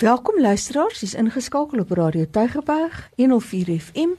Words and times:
Welkom 0.00 0.40
luisteraars, 0.40 1.02
jy's 1.02 1.12
ingeskakel 1.12 1.82
op 1.82 1.90
Radio 1.92 2.24
Tygerberg 2.32 3.10
104 3.20 3.68
FM 3.76 4.14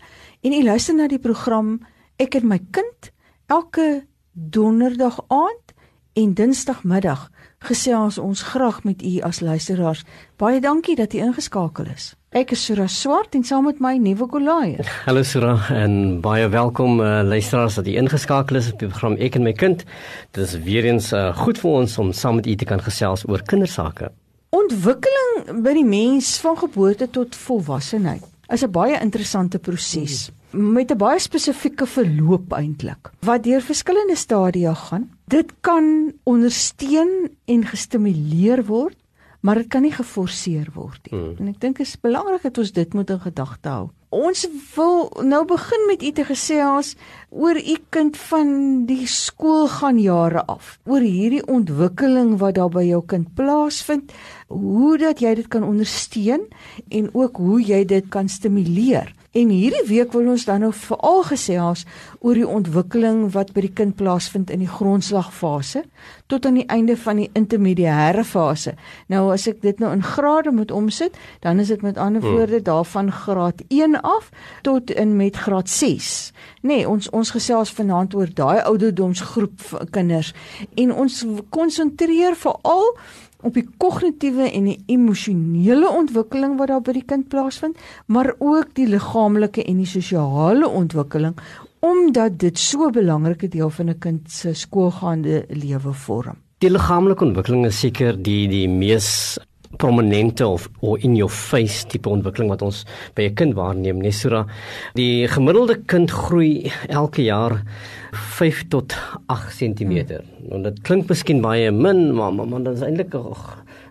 en 0.46 0.54
jy 0.54 0.60
luister 0.62 0.94
na 0.94 1.08
die 1.10 1.18
program 1.18 1.80
Ek 2.22 2.38
en 2.38 2.46
my 2.52 2.60
kind 2.70 3.10
elke 3.50 4.04
donderdag 4.32 5.18
aand 5.34 5.74
en 6.22 6.38
dinsdagmiddag 6.38 7.26
gesels 7.66 8.22
ons 8.22 8.46
graag 8.52 8.84
met 8.86 9.02
u 9.02 9.16
as 9.26 9.42
luisteraars. 9.42 10.06
Baie 10.38 10.62
dankie 10.62 11.00
dat 11.02 11.18
u 11.18 11.24
ingeskakel 11.26 11.90
is. 11.90 12.12
Ek 12.30 12.54
is 12.54 12.62
Sura 12.62 12.86
Swart 12.86 13.34
en 13.34 13.42
saam 13.42 13.66
met 13.66 13.82
my 13.82 13.98
nuwe 13.98 14.30
kollegas. 14.30 14.86
Hallo 15.10 15.26
Sura 15.26 15.58
en 15.74 16.22
baie 16.22 16.46
welkom 16.54 17.02
uh, 17.02 17.24
luisteraars 17.26 17.82
dat 17.82 17.90
u 17.90 17.98
ingeskakel 18.06 18.62
is 18.62 18.70
op 18.70 18.78
die 18.86 18.94
program 18.94 19.18
Ek 19.18 19.42
en 19.42 19.50
my 19.50 19.58
kind. 19.58 19.82
Dit 20.30 20.46
is 20.46 20.60
weer 20.62 20.94
eens 20.94 21.10
uh, 21.10 21.32
goed 21.42 21.58
vir 21.58 21.80
ons 21.82 21.98
om 21.98 22.14
saam 22.14 22.38
met 22.38 22.46
u 22.46 22.54
te 22.54 22.70
kan 22.70 22.86
gesels 22.86 23.26
oor 23.26 23.42
kindersake. 23.42 24.14
Ontwikkeling 24.52 25.62
by 25.64 25.72
die 25.78 25.86
mens 25.88 26.34
van 26.44 26.58
geboorte 26.60 27.06
tot 27.08 27.38
volwassenheid 27.40 28.24
is 28.52 28.64
'n 28.66 28.72
baie 28.72 28.98
interessante 29.00 29.60
proses 29.60 30.30
met 30.52 30.92
'n 30.92 30.98
baie 30.98 31.20
spesifieke 31.20 31.86
verloop 31.88 32.52
eintlik 32.52 33.12
wat 33.22 33.44
deur 33.44 33.62
verskillende 33.62 34.16
stadia 34.16 34.74
gaan. 34.74 35.10
Dit 35.26 35.54
kan 35.62 36.14
ondersteun 36.24 37.32
en 37.46 37.66
gestimuleer 37.66 38.66
word, 38.66 38.98
maar 39.40 39.56
dit 39.56 39.68
kan 39.68 39.82
nie 39.82 39.96
geforseer 39.96 40.68
word 40.74 41.00
nie. 41.12 41.20
Hmm. 41.20 41.36
En 41.40 41.48
ek 41.48 41.60
dink 41.60 41.78
dit 41.78 41.88
is 41.88 42.00
belangrik 42.00 42.42
dat 42.42 42.58
ons 42.58 42.72
dit 42.72 42.94
moet 42.94 43.10
in 43.10 43.20
gedagte 43.20 43.70
hou. 43.70 43.90
Ons 44.12 44.44
wil 44.76 45.06
nou 45.24 45.46
begin 45.48 45.86
met 45.88 46.02
u 46.04 46.10
te 46.12 46.24
gesels 46.28 46.96
oor 47.30 47.56
u 47.56 47.76
kind 47.96 48.18
van 48.20 48.50
die 48.86 49.08
skoolgaan 49.08 50.02
jare 50.04 50.44
af. 50.52 50.80
Oor 50.84 51.00
hierdie 51.00 51.46
ontwikkeling 51.48 52.34
wat 52.44 52.58
daar 52.60 52.74
by 52.74 52.84
jou 52.90 53.00
kind 53.08 53.32
plaasvind 53.40 54.12
hoe 54.52 54.98
dat 55.00 55.24
jy 55.24 55.32
dit 55.40 55.48
kan 55.48 55.64
ondersteun 55.64 56.44
en 56.92 57.08
ook 57.16 57.40
hoe 57.40 57.62
jy 57.64 57.86
dit 57.88 58.12
kan 58.12 58.28
stimuleer. 58.28 59.16
En 59.32 59.48
hierdie 59.48 59.86
week 59.88 60.12
wil 60.12 60.28
ons 60.34 60.44
dan 60.44 60.60
nou 60.60 60.74
veral 60.76 61.22
gesels 61.24 61.86
oor 62.20 62.36
die 62.36 62.48
ontwikkeling 62.48 63.30
wat 63.32 63.54
by 63.56 63.64
die 63.64 63.72
kind 63.72 63.96
plaasvind 63.96 64.52
in 64.52 64.60
die 64.66 64.68
grondslagfase 64.68 65.86
tot 66.28 66.46
aan 66.48 66.58
die 66.60 66.68
einde 66.68 66.98
van 67.00 67.22
die 67.22 67.30
intermediêre 67.40 68.26
fase. 68.28 68.76
Nou 69.08 69.30
as 69.32 69.48
ek 69.48 69.62
dit 69.64 69.80
nou 69.80 69.94
in 69.96 70.04
grade 70.04 70.52
moet 70.52 70.72
omsit, 70.76 71.16
dan 71.40 71.64
is 71.64 71.72
dit 71.72 71.80
met 71.84 71.96
ander 71.96 72.20
hmm. 72.20 72.36
woorde 72.36 72.60
daarvan 72.68 73.12
graad 73.12 73.64
1 73.70 74.01
af 74.02 74.30
tot 74.62 74.92
in 74.92 75.16
met 75.16 75.36
graad 75.36 75.70
6. 75.70 76.32
Nee, 76.62 76.90
ons 76.90 77.10
ons 77.10 77.32
gesels 77.32 77.72
vanaand 77.72 78.16
oor 78.16 78.30
daai 78.34 78.62
ouderdomsgroep 78.62 79.88
kinders 79.90 80.34
en 80.76 80.94
ons 80.94 81.26
konsentreer 81.50 82.36
veral 82.36 82.96
op 83.42 83.54
die 83.58 83.66
kognitiewe 83.82 84.52
en 84.52 84.70
die 84.70 84.78
emosionele 84.94 85.90
ontwikkeling 85.90 86.58
wat 86.60 86.70
daar 86.70 86.84
by 86.86 86.94
die 87.00 87.08
kind 87.08 87.28
plaasvind, 87.32 87.78
maar 88.06 88.34
ook 88.38 88.76
die 88.78 88.88
liggaamlike 88.88 89.66
en 89.66 89.82
die 89.82 89.90
sosiale 89.90 90.70
ontwikkeling 90.70 91.38
omdat 91.82 92.38
dit 92.40 92.60
so 92.60 92.88
'n 92.88 92.92
belangrike 92.92 93.48
deel 93.48 93.70
van 93.70 93.90
'n 93.90 94.00
kind 94.00 94.32
se 94.32 94.54
skoolgaande 94.54 95.46
lewe 95.50 95.94
vorm. 95.94 96.38
Die 96.60 96.70
liggaamlike 96.70 97.24
ontwikkeling 97.24 97.66
is 97.66 97.80
seker 97.80 98.22
die 98.22 98.48
die 98.48 98.68
mees 98.70 99.40
prominente 99.78 100.48
of 100.48 100.70
of 100.80 100.98
in 101.04 101.16
your 101.16 101.32
face 101.32 101.86
tipe 101.88 102.10
ontwikkeling 102.10 102.50
wat 102.50 102.62
ons 102.62 102.86
by 103.16 103.30
'n 103.30 103.36
kind 103.36 103.54
waarneem, 103.54 104.02
Nesura. 104.02 104.46
Die 104.94 105.28
gemiddelde 105.28 105.82
kind 105.86 106.12
groei 106.12 106.72
elke 106.88 107.24
jaar 107.24 107.64
5 108.12 108.68
tot 108.68 108.96
8 109.28 109.58
cm. 109.58 110.06
Hmm. 110.08 110.52
En 110.52 110.64
dit 110.64 110.82
klink 110.82 111.08
miskien 111.10 111.42
baie 111.42 111.72
min, 111.72 112.14
maar 112.14 112.34
maar, 112.34 112.48
maar 112.48 112.64
dit 112.64 112.74
is 112.74 112.82
eintlik 112.82 113.14
'n 113.16 113.36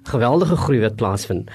geweldige 0.03 0.57
groei 0.57 0.81
wat 0.81 0.97
plaasvind. 0.97 1.51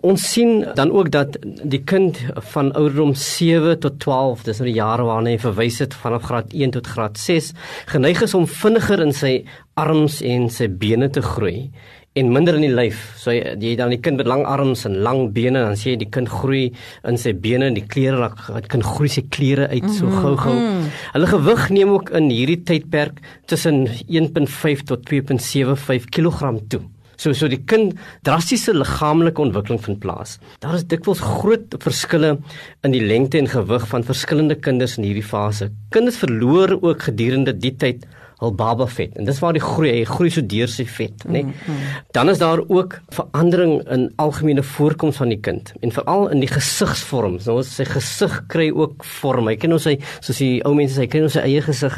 Ons 0.00 0.32
sien 0.32 0.64
dan 0.74 0.92
ook 0.92 1.10
dat 1.10 1.38
die 1.62 1.82
kind 1.82 2.18
van 2.54 2.72
ouderdom 2.72 3.14
7 3.14 3.78
tot 3.78 3.98
12, 4.00 4.42
dis 4.42 4.58
nou 4.58 4.68
die 4.70 4.78
jare 4.78 5.02
waarna 5.02 5.30
hy 5.30 5.38
verwys 5.38 5.80
het 5.82 5.94
vanaf 5.94 6.22
graad 6.22 6.52
1 6.52 6.70
tot 6.70 6.86
graad 6.86 7.18
6, 7.18 7.52
geneig 7.86 8.22
is 8.22 8.34
om 8.34 8.46
vinniger 8.46 9.00
in 9.00 9.12
sy 9.12 9.44
arms 9.74 10.20
en 10.22 10.48
sy 10.50 10.68
bene 10.68 11.10
te 11.10 11.22
groei 11.22 11.70
en 12.18 12.30
minder 12.34 12.56
in 12.58 12.64
die 12.64 12.72
lyf. 12.74 13.02
So 13.20 13.30
jy, 13.30 13.54
jy 13.62 13.76
dan 13.78 13.92
die 13.94 14.00
kind 14.02 14.18
met 14.18 14.26
lang 14.30 14.42
arms 14.48 14.82
en 14.88 14.96
lang 15.04 15.28
bene 15.34 15.62
dan 15.62 15.76
sien 15.78 15.94
jy 15.94 16.00
die 16.02 16.10
kind 16.10 16.30
groei 16.32 16.64
in 17.06 17.18
sy 17.20 17.32
bene 17.38 17.68
en 17.70 17.76
die 17.78 17.86
klere 17.86 18.32
dat 18.48 18.66
kind 18.72 18.86
groei 18.86 19.10
sy 19.12 19.22
klere 19.30 19.68
uit 19.70 19.86
so 19.86 20.08
mhm, 20.08 20.22
gou-gou. 20.24 20.54
Mm 20.56 20.64
-hmm. 20.66 20.88
Hulle 21.14 21.32
gewig 21.34 21.68
neem 21.70 21.92
ook 21.94 22.10
in 22.10 22.30
hierdie 22.30 22.62
tydperk 22.66 23.20
tussen 23.46 23.86
1.5 23.86 24.82
tot 24.90 25.06
2.75 25.06 26.10
kg 26.10 26.58
toe. 26.68 26.82
So 27.20 27.32
so 27.36 27.48
die 27.52 27.60
kind 27.68 27.98
drastiese 28.24 28.72
liggaamlike 28.72 29.42
ontwikkeling 29.42 29.80
vind 29.84 30.00
plaas. 30.00 30.38
Daar 30.58 30.74
is 30.74 30.86
dikwels 30.88 31.20
groot 31.20 31.76
verskille 31.78 32.38
in 32.82 32.92
die 32.92 33.04
lengte 33.04 33.38
en 33.38 33.46
gewig 33.46 33.84
van 33.88 34.02
verskillende 34.02 34.56
kinders 34.56 34.96
in 34.96 35.04
hierdie 35.04 35.26
fase. 35.26 35.70
Kinders 35.90 36.16
verloor 36.16 36.78
ook 36.80 37.02
gedurende 37.02 37.52
die 37.52 37.76
tyd 37.76 38.06
hul 38.40 38.52
baba 38.56 38.86
vet. 38.88 39.16
En 39.18 39.28
dis 39.28 39.38
waar 39.42 39.56
die 39.56 39.62
groei 39.62 39.90
hy 39.98 40.04
groei 40.08 40.30
so 40.32 40.44
deur 40.46 40.70
sy 40.70 40.86
vet 40.88 41.24
nê? 41.26 41.42
Nee? 41.42 41.42
mm. 41.44 41.52
-hmm. 41.66 41.98
dan 42.16 42.30
is 42.32 42.38
daar 42.38 42.60
ook 42.68 42.98
verandering 43.08 43.88
in 43.88 44.12
algemene 44.16 44.62
voorkoms 44.62 45.16
van 45.16 45.28
die 45.28 45.40
kind 45.40 45.72
en 45.80 45.92
veral 45.92 46.28
in 46.28 46.40
die 46.40 46.48
gesigsvorm. 46.48 47.38
So 47.40 47.56
ons 47.60 47.74
sy 47.76 47.84
gesig 47.84 48.40
kry 48.48 48.70
ook 48.70 49.04
vorm. 49.04 49.48
Hy 49.48 49.56
ken 49.56 49.72
ons 49.72 49.82
sy 49.82 49.98
soos 50.20 50.38
die 50.38 50.64
ou 50.64 50.74
mense 50.74 50.96
sê 50.96 51.06
kry 51.06 51.22
ons 51.22 51.36
sy 51.36 51.44
eie 51.44 51.62
gesig. 51.62 51.96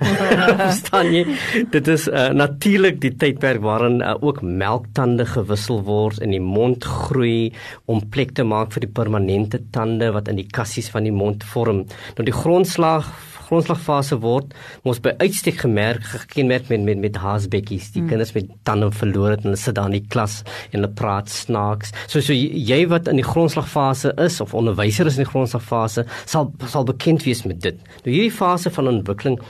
Verstaan 0.64 1.12
jy? 1.14 1.24
Dit 1.70 1.88
is 1.88 2.08
uh, 2.08 2.28
natuurlik 2.34 3.00
die 3.00 3.14
tydperk 3.16 3.62
waarin 3.62 4.00
uh, 4.02 4.14
ook 4.20 4.42
melktande 4.42 5.26
gewissel 5.26 5.82
word 5.86 6.18
en 6.24 6.30
die 6.34 6.42
mond 6.42 6.84
groei 6.84 7.52
om 7.86 8.02
plek 8.10 8.34
te 8.34 8.44
maak 8.44 8.72
vir 8.74 8.86
die 8.86 8.94
permanente 8.94 9.60
tande 9.70 10.10
wat 10.14 10.28
in 10.28 10.40
die 10.40 10.48
kassies 10.48 10.90
van 10.90 11.06
die 11.06 11.14
mond 11.14 11.44
vorm. 11.44 11.84
Nou 12.16 12.26
die 12.26 12.34
grondslag 12.34 13.08
grondslagfase 13.46 14.18
word 14.22 14.54
ons 14.88 15.00
by 15.04 15.14
uitstek 15.20 15.60
gemerk 15.64 16.04
gekenmerk 16.10 16.70
met 16.72 16.84
met 16.86 17.02
met 17.04 17.18
haasbekkies 17.20 17.90
die 17.94 18.02
hmm. 18.02 18.10
kinders 18.12 18.34
met 18.36 18.50
tande 18.68 18.90
verloor 18.94 19.34
het 19.34 19.44
en 19.44 19.52
hulle 19.52 19.60
sit 19.60 19.76
daar 19.78 19.90
in 19.92 19.98
die 19.98 20.08
klas 20.14 20.40
en 20.70 20.78
hulle 20.78 20.92
praat 21.00 21.30
snaaks. 21.32 21.92
So 22.06 22.20
so 22.24 22.34
jy 22.34 22.80
wat 22.90 23.08
in 23.10 23.20
die 23.20 23.26
grondslagfase 23.26 24.14
is 24.24 24.40
of 24.44 24.54
onderwyser 24.54 25.10
is 25.10 25.18
in 25.18 25.26
die 25.26 25.32
grondslagfase 25.32 26.06
sal 26.24 26.50
sal 26.70 26.88
bekend 26.88 27.26
wees 27.28 27.44
met 27.48 27.60
dit. 27.64 27.80
Nou 28.04 28.12
hierdie 28.12 28.34
fase 28.34 28.72
van 28.74 28.90
ontwikkeling 28.96 29.40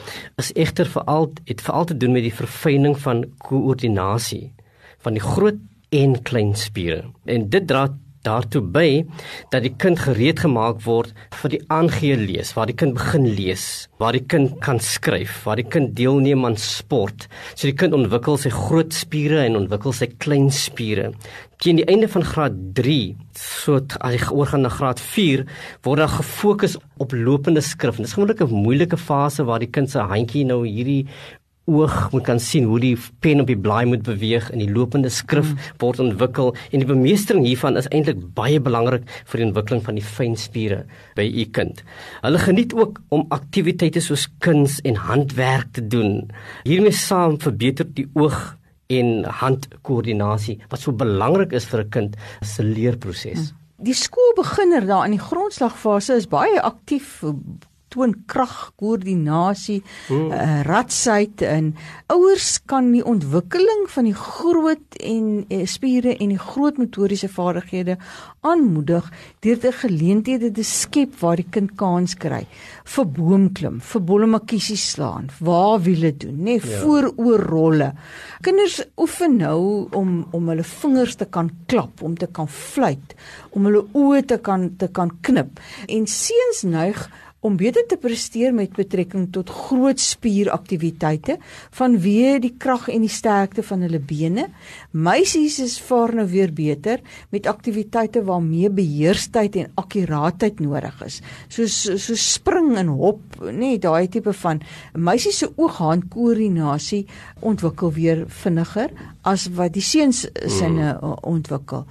is 0.43 0.53
egter 0.55 0.91
veral 0.91 1.31
het 1.49 1.63
veral 1.65 1.89
te 1.91 1.97
doen 1.97 2.15
met 2.17 2.27
die 2.27 2.35
verfyning 2.35 2.99
van 3.07 3.25
koördinasie 3.47 4.49
van 5.05 5.19
die 5.19 5.25
groot 5.25 5.61
en 5.95 6.17
klein 6.27 6.55
spiere. 6.59 7.05
En 7.25 7.49
dit 7.53 7.67
dra 7.69 7.89
daartoe 8.25 8.63
by 8.75 8.89
dat 9.53 9.65
die 9.65 9.73
kind 9.81 10.01
gereed 10.01 10.43
gemaak 10.45 10.83
word 10.87 11.13
vir 11.43 11.55
die 11.55 11.63
aangee 11.73 12.17
lees, 12.19 12.55
waar 12.57 12.71
die 12.71 12.77
kind 12.77 12.97
begin 12.97 13.29
lees, 13.37 13.87
waar 14.01 14.17
die 14.17 14.25
kind 14.25 14.57
kan 14.65 14.81
skryf, 14.83 15.43
waar 15.47 15.61
die 15.61 15.69
kind 15.69 15.95
deelneem 15.99 16.45
aan 16.49 16.59
sport. 16.61 17.29
So 17.55 17.69
die 17.69 17.77
kind 17.77 17.97
ontwikkel 17.97 18.39
sy 18.41 18.53
groot 18.55 18.95
spiere 18.97 19.45
en 19.45 19.61
ontwikkel 19.61 19.95
sy 19.97 20.11
klein 20.19 20.51
spiere. 20.55 21.13
Teen 21.63 21.79
die 21.79 21.87
einde 21.89 22.09
van 22.13 22.27
graad 22.27 22.57
3, 22.77 23.15
so 23.39 23.79
as 23.79 24.17
hy 24.17 24.35
oorgaan 24.35 24.67
na 24.67 24.73
graad 24.73 25.01
4, 25.01 25.45
word 25.87 26.03
daar 26.03 26.17
gefokus 26.19 26.77
op 27.01 27.15
lopende 27.17 27.63
skrif. 27.65 28.01
Dit 28.01 28.11
is 28.11 28.17
gewoonlik 28.17 28.43
'n 28.43 28.65
moeilike 28.65 28.99
fase 28.99 29.45
waar 29.45 29.61
die 29.61 29.71
kind 29.71 29.91
se 29.91 29.99
handjie 29.99 30.45
nou 30.45 30.67
hierdie 30.67 31.07
oog 31.65 32.11
moet 32.13 32.25
kan 32.27 32.41
sien 32.41 32.67
hoe 32.69 32.79
die 32.81 32.97
pen 33.25 33.41
op 33.41 33.49
die 33.49 33.59
blaai 33.59 33.87
moet 33.89 34.03
beweeg 34.05 34.51
en 34.53 34.61
die 34.61 34.71
lopende 34.71 35.09
skrif 35.13 35.49
mm. 35.49 35.71
word 35.81 36.03
ontwikkel 36.05 36.53
en 36.71 36.83
die 36.83 36.89
bemeestering 36.89 37.47
hiervan 37.47 37.79
is 37.81 37.89
eintlik 37.89 38.21
baie 38.37 38.61
belangrik 38.61 39.07
vir 39.31 39.41
die 39.41 39.47
ontwikkeling 39.49 39.85
van 39.87 40.01
die 40.01 40.05
fynspiere 40.05 40.83
by 41.17 41.25
u 41.25 41.47
kind. 41.57 41.81
Hulle 42.25 42.43
geniet 42.43 42.77
ook 42.77 43.01
om 43.15 43.25
aktiwiteite 43.35 44.03
soos 44.05 44.27
kuns 44.45 44.81
en 44.85 45.01
handwerk 45.09 45.73
te 45.73 45.87
doen. 45.89 46.29
Hiermee 46.69 46.93
saam 46.93 47.39
verbeter 47.41 47.89
die 47.97 48.09
oog 48.13 48.57
en 48.93 49.25
handkoördinasie 49.25 50.59
wat 50.69 50.83
so 50.85 50.93
belangrik 50.93 51.53
is 51.57 51.65
vir 51.65 51.85
'n 51.85 51.91
kind 51.91 52.17
se 52.43 52.63
leerproses. 52.63 53.53
Mm. 53.53 53.63
Die 53.85 53.95
skoolbeginner 53.95 54.87
daar 54.87 55.05
in 55.05 55.17
die 55.17 55.21
grondslagfase 55.21 56.15
is 56.15 56.29
baie 56.29 56.61
aktief 56.63 57.23
toon 57.95 58.15
krag, 58.31 58.73
koördinasie, 58.81 59.81
hmm. 60.09 60.33
uh, 60.35 60.61
radsheid 60.67 61.43
en 61.47 61.73
ouers 62.13 62.59
kan 62.71 62.91
die 62.93 63.05
ontwikkeling 63.07 63.87
van 63.95 64.09
die 64.11 64.17
groot 64.19 64.99
en 65.01 65.45
uh, 65.49 65.63
spiere 65.71 66.17
en 66.19 66.35
die 66.35 66.41
groot 66.41 66.79
motoriese 66.81 67.31
vaardighede 67.33 67.97
aanmoedig 68.45 69.07
deur 69.45 69.61
te 69.63 69.73
geleenthede 69.73 70.51
te 70.55 70.65
skep 70.67 71.17
waar 71.23 71.41
die 71.41 71.49
kind 71.55 71.75
kans 71.81 72.17
kry 72.21 72.43
vir 72.95 73.07
boomklim, 73.17 73.79
vir 73.81 74.03
bollemakiesie 74.05 74.77
slaan, 74.81 75.31
waar 75.45 75.81
wiele 75.85 76.13
doen, 76.13 76.37
nê, 76.37 76.57
nee, 76.57 76.61
ja. 76.61 76.81
vooroorrolle. 76.83 77.91
Kinders 78.45 78.81
oefen 79.01 79.39
nou 79.41 79.89
om 79.97 80.13
om 80.37 80.51
hulle 80.53 80.67
vingers 80.67 81.17
te 81.21 81.29
kan 81.31 81.51
klap, 81.71 82.03
om 82.05 82.17
te 82.19 82.29
kan 82.29 82.49
fluit, 82.51 83.15
om 83.57 83.69
hulle 83.69 83.85
oë 83.97 84.25
te 84.35 84.41
kan 84.45 84.69
te 84.81 84.91
kan 84.93 85.13
knip. 85.27 85.61
En 85.89 86.09
seuns 86.11 86.65
neig 86.69 87.07
om 87.45 87.59
beter 87.61 87.85
te 87.89 87.99
presteer 88.01 88.55
met 88.57 88.73
betrekking 88.73 89.27
tot 89.35 89.51
groot 89.53 90.01
spieraktiwiteite 90.01 91.37
vanweë 91.77 92.39
die 92.41 92.55
krag 92.61 92.87
en 92.93 93.05
die 93.05 93.13
sterkte 93.13 93.65
van 93.67 93.85
hulle 93.85 94.01
bene. 94.01 94.47
Meisies 94.97 95.59
is 95.61 95.77
vaar 95.85 96.15
nou 96.17 96.25
weer 96.31 96.55
beter 96.57 97.03
met 97.35 97.49
aktiwiteite 97.51 98.25
waarmee 98.25 98.71
beheerstheid 98.73 99.59
en 99.61 99.73
akkuraatheid 99.81 100.63
nodig 100.65 101.03
is. 101.05 101.21
Soos 101.53 101.77
so 102.07 102.17
spring 102.17 102.75
en 102.81 102.95
hop, 102.97 103.21
nê, 103.45 103.53
nee, 103.61 103.83
daai 103.83 104.09
tipe 104.09 104.33
van 104.41 104.63
meisies 104.97 105.43
se 105.43 105.51
oog-hand 105.55 106.09
koördinasie 106.15 107.05
ontwikkel 107.45 107.93
weer 107.93 108.25
vinniger 108.43 108.93
as 109.29 109.49
wat 109.57 109.75
die 109.77 109.85
seuns 109.85 110.25
sinne 110.49 110.95
mm. 110.95 111.19
ontwikkel. 111.29 111.85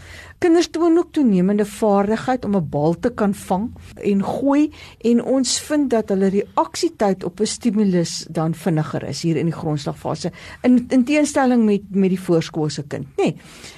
Kinders 0.44 0.68
toon 0.74 0.98
ook 1.00 1.14
toenemende 1.16 1.66
vaardigheid 1.66 2.46
om 2.46 2.56
'n 2.56 2.70
bal 2.70 2.98
te 3.00 3.10
kan 3.10 3.34
vang 3.34 3.72
en 3.96 4.24
gooi 4.24 4.72
en 5.02 5.24
ons 5.24 5.43
vind 5.48 5.90
dat 5.90 6.10
hulle 6.10 6.30
reaksietyd 6.34 7.24
op 7.24 7.40
'n 7.40 7.46
stimulus 7.46 8.26
dan 8.30 8.54
vinniger 8.54 9.04
is 9.04 9.22
hier 9.22 9.36
in 9.36 9.46
die 9.46 9.56
grondslagfase 9.56 10.32
in 10.62 10.86
in 10.90 11.04
teenstelling 11.04 11.66
met 11.66 11.82
met 11.90 12.10
die 12.10 12.20
voorskoolse 12.20 12.84
kind, 12.88 13.06
nê. 13.06 13.24
Nee, 13.24 13.36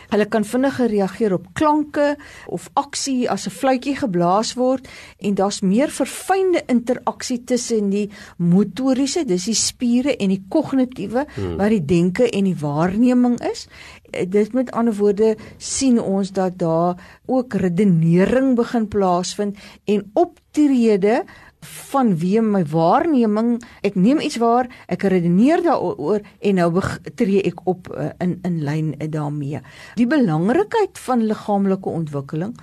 hulle 0.10 0.26
kan 0.26 0.44
vinniger 0.44 0.88
reageer 0.88 1.34
op 1.34 1.48
klanke 1.54 2.18
of 2.46 2.70
aksie 2.74 3.30
as 3.30 3.48
'n 3.48 3.50
fluitjie 3.50 3.96
geblaas 3.96 4.54
word 4.54 4.88
en 5.20 5.36
daar's 5.36 5.62
meer 5.62 5.90
verfynde 5.90 6.64
interaksie 6.68 7.44
tussen 7.44 7.90
die 7.90 8.10
motoriese, 8.38 9.26
dis 9.26 9.46
die 9.46 9.54
spiere 9.54 10.16
en 10.18 10.30
die 10.30 10.44
kognitiewe 10.50 11.26
hmm. 11.36 11.58
wat 11.58 11.70
die 11.70 11.86
denke 11.86 12.30
en 12.30 12.44
die 12.44 12.60
waarneming 12.60 13.42
is 13.52 13.68
dit 14.24 14.54
met 14.54 14.72
ander 14.72 14.96
woorde 14.96 15.36
sien 15.58 16.02
ons 16.02 16.32
dat 16.32 16.58
daar 16.58 17.20
ook 17.26 17.54
redenering 17.54 18.56
begin 18.56 18.88
plaasvind 18.88 19.58
en 19.84 20.10
optrede 20.14 21.24
van 21.66 22.14
wie 22.22 22.42
my 22.42 22.64
waarneming. 22.72 23.56
Ek 23.86 23.96
neem 23.96 24.20
iets 24.24 24.38
waar 24.42 24.70
ek 24.92 25.08
redeneer 25.12 25.64
daaroor 25.66 26.22
en 26.40 26.60
nou 26.60 26.70
tree 27.16 27.44
ek 27.46 27.66
op 27.66 27.90
uh, 27.94 28.12
in 28.24 28.40
in 28.46 28.62
lyn 28.64 28.94
daarmee. 29.10 29.62
Die 29.96 30.08
belangrikheid 30.08 31.00
van 31.08 31.26
liggaamlike 31.26 31.90
ontwikkeling 31.90 32.56